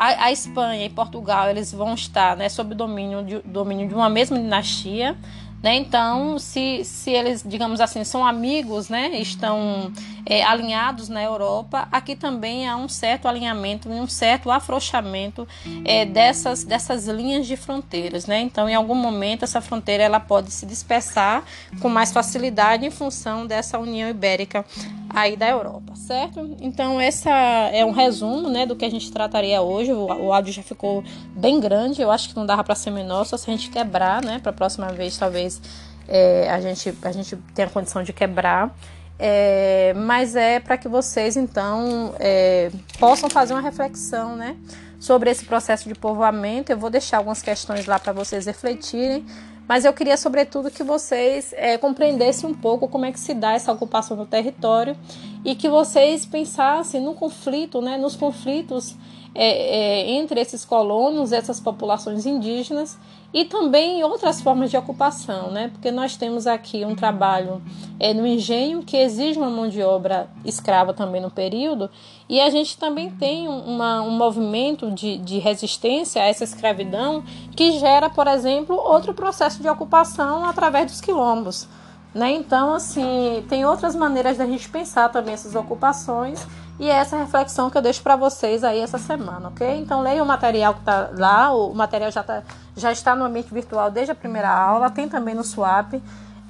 a, 0.00 0.24
a 0.24 0.32
Espanha 0.32 0.86
e 0.86 0.88
Portugal 0.88 1.50
eles 1.50 1.70
vão 1.70 1.92
estar 1.92 2.34
né, 2.34 2.48
sob 2.48 2.74
domínio 2.74 3.22
de, 3.22 3.38
domínio 3.40 3.86
de 3.86 3.94
uma 3.94 4.08
mesma 4.08 4.38
dinastia. 4.38 5.14
Né? 5.62 5.76
Então, 5.76 6.38
se, 6.38 6.82
se 6.86 7.10
eles, 7.10 7.44
digamos 7.46 7.82
assim, 7.82 8.02
são 8.02 8.24
amigos, 8.24 8.88
né? 8.88 9.10
estão 9.18 9.92
é, 10.24 10.42
alinhados 10.42 11.10
na 11.10 11.22
Europa, 11.22 11.86
aqui 11.92 12.16
também 12.16 12.66
há 12.66 12.78
um 12.78 12.88
certo 12.88 13.28
alinhamento 13.28 13.90
e 13.90 13.92
um 13.92 14.06
certo 14.06 14.50
afrouxamento 14.50 15.46
é, 15.84 16.06
dessas, 16.06 16.64
dessas 16.64 17.06
linhas 17.06 17.46
de 17.46 17.58
fronteiras. 17.58 18.24
Né? 18.24 18.40
Então, 18.40 18.70
em 18.70 18.74
algum 18.74 18.94
momento, 18.94 19.42
essa 19.42 19.60
fronteira 19.60 20.02
ela 20.02 20.18
pode 20.18 20.50
se 20.50 20.64
dispersar 20.64 21.44
com 21.78 21.90
mais 21.90 22.10
facilidade 22.10 22.86
em 22.86 22.90
função 22.90 23.46
dessa 23.46 23.78
União 23.78 24.08
Ibérica 24.08 24.64
aí 25.12 25.36
da 25.36 25.48
Europa, 25.48 25.94
certo? 25.96 26.56
Então 26.60 27.00
essa 27.00 27.30
é 27.72 27.84
um 27.84 27.90
resumo, 27.90 28.48
né, 28.48 28.64
do 28.64 28.76
que 28.76 28.84
a 28.84 28.90
gente 28.90 29.10
trataria 29.12 29.60
hoje. 29.60 29.92
O, 29.92 30.06
o 30.06 30.32
áudio 30.32 30.52
já 30.52 30.62
ficou 30.62 31.02
bem 31.34 31.60
grande, 31.60 32.00
eu 32.00 32.10
acho 32.10 32.28
que 32.28 32.36
não 32.36 32.46
dava 32.46 32.62
para 32.62 32.74
ser 32.74 32.90
menor, 32.90 33.24
só 33.24 33.36
se 33.36 33.50
a 33.50 33.52
gente 33.52 33.70
quebrar, 33.70 34.22
né, 34.24 34.38
para 34.38 34.52
próxima 34.52 34.88
vez 34.92 35.18
talvez 35.18 35.60
é, 36.08 36.48
a 36.50 36.60
gente 36.60 36.94
a 37.02 37.12
gente 37.12 37.36
tenha 37.54 37.68
condição 37.68 38.02
de 38.02 38.12
quebrar. 38.12 38.74
É, 39.22 39.92
mas 39.94 40.34
é 40.34 40.58
para 40.60 40.78
que 40.78 40.88
vocês 40.88 41.36
então 41.36 42.14
é, 42.18 42.70
possam 42.98 43.28
fazer 43.28 43.52
uma 43.52 43.60
reflexão, 43.60 44.34
né, 44.34 44.56
sobre 44.98 45.30
esse 45.30 45.44
processo 45.44 45.88
de 45.88 45.94
povoamento. 45.94 46.70
Eu 46.70 46.78
vou 46.78 46.88
deixar 46.88 47.18
algumas 47.18 47.42
questões 47.42 47.84
lá 47.86 47.98
para 47.98 48.12
vocês 48.12 48.46
refletirem 48.46 49.26
mas 49.70 49.84
eu 49.84 49.92
queria, 49.92 50.16
sobretudo, 50.16 50.68
que 50.68 50.82
vocês 50.82 51.54
é, 51.56 51.78
compreendessem 51.78 52.50
um 52.50 52.52
pouco 52.52 52.88
como 52.88 53.04
é 53.04 53.12
que 53.12 53.20
se 53.20 53.32
dá 53.32 53.52
essa 53.52 53.70
ocupação 53.70 54.16
do 54.16 54.26
território 54.26 54.96
e 55.44 55.54
que 55.54 55.68
vocês 55.68 56.26
pensassem 56.26 57.00
no 57.00 57.14
conflito, 57.14 57.80
né, 57.80 57.96
nos 57.96 58.16
conflitos 58.16 58.96
é, 59.32 59.44
é, 59.44 60.10
entre 60.10 60.40
esses 60.40 60.64
colonos, 60.64 61.30
essas 61.30 61.60
populações 61.60 62.26
indígenas 62.26 62.98
e 63.32 63.44
também 63.44 64.02
outras 64.02 64.40
formas 64.40 64.72
de 64.72 64.76
ocupação, 64.76 65.52
né? 65.52 65.70
Porque 65.72 65.92
nós 65.92 66.16
temos 66.16 66.48
aqui 66.48 66.84
um 66.84 66.96
trabalho 66.96 67.62
é, 68.00 68.12
no 68.12 68.26
engenho 68.26 68.82
que 68.82 68.96
exige 68.96 69.38
uma 69.38 69.50
mão 69.50 69.68
de 69.68 69.82
obra 69.82 70.28
escrava 70.44 70.92
também 70.92 71.20
no 71.20 71.30
período, 71.30 71.88
e 72.30 72.40
a 72.40 72.48
gente 72.48 72.78
também 72.78 73.10
tem 73.10 73.48
uma, 73.48 74.02
um 74.02 74.12
movimento 74.12 74.88
de, 74.92 75.18
de 75.18 75.40
resistência 75.40 76.22
a 76.22 76.26
essa 76.26 76.44
escravidão 76.44 77.24
que 77.56 77.72
gera, 77.80 78.08
por 78.08 78.28
exemplo, 78.28 78.76
outro 78.76 79.12
processo 79.12 79.60
de 79.60 79.68
ocupação 79.68 80.44
através 80.44 80.86
dos 80.86 81.00
quilombos. 81.00 81.66
Né? 82.14 82.30
Então, 82.30 82.72
assim, 82.72 83.44
tem 83.48 83.66
outras 83.66 83.96
maneiras 83.96 84.38
da 84.38 84.46
gente 84.46 84.68
pensar 84.68 85.08
também 85.08 85.34
essas 85.34 85.56
ocupações 85.56 86.46
e 86.78 86.88
é 86.88 86.92
essa 86.92 87.16
reflexão 87.16 87.68
que 87.68 87.76
eu 87.76 87.82
deixo 87.82 88.00
para 88.00 88.14
vocês 88.14 88.62
aí 88.62 88.78
essa 88.78 88.96
semana, 88.96 89.48
ok? 89.48 89.80
Então 89.80 90.00
leiam 90.00 90.24
o 90.24 90.28
material 90.28 90.74
que 90.74 90.80
está 90.80 91.10
lá, 91.12 91.52
o 91.52 91.74
material 91.74 92.12
já, 92.12 92.22
tá, 92.22 92.44
já 92.76 92.92
está 92.92 93.16
no 93.16 93.24
ambiente 93.24 93.52
virtual 93.52 93.90
desde 93.90 94.12
a 94.12 94.14
primeira 94.14 94.48
aula, 94.48 94.88
tem 94.88 95.08
também 95.08 95.34
no 95.34 95.42
Swap 95.42 95.94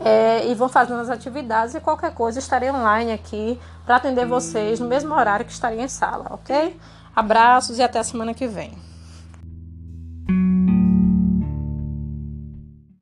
é, 0.05 0.47
e 0.47 0.55
vou 0.55 0.69
fazendo 0.69 1.01
as 1.01 1.11
atividades 1.11 1.75
e 1.75 1.81
qualquer 1.81 2.13
coisa 2.13 2.39
estarei 2.39 2.71
online 2.71 3.13
aqui 3.13 3.59
para 3.85 3.97
atender 3.97 4.27
vocês 4.27 4.81
no 4.81 4.89
mesmo 4.89 5.15
horário 5.15 5.45
que 5.45 5.53
estarei 5.53 5.81
em 5.81 5.89
sala, 5.89 6.27
ok? 6.31 6.79
Abraços 7.15 7.79
e 7.79 7.83
até 7.83 7.99
a 7.99 8.05
semana 8.05 8.33
que 8.33 8.47
vem. 8.47 8.73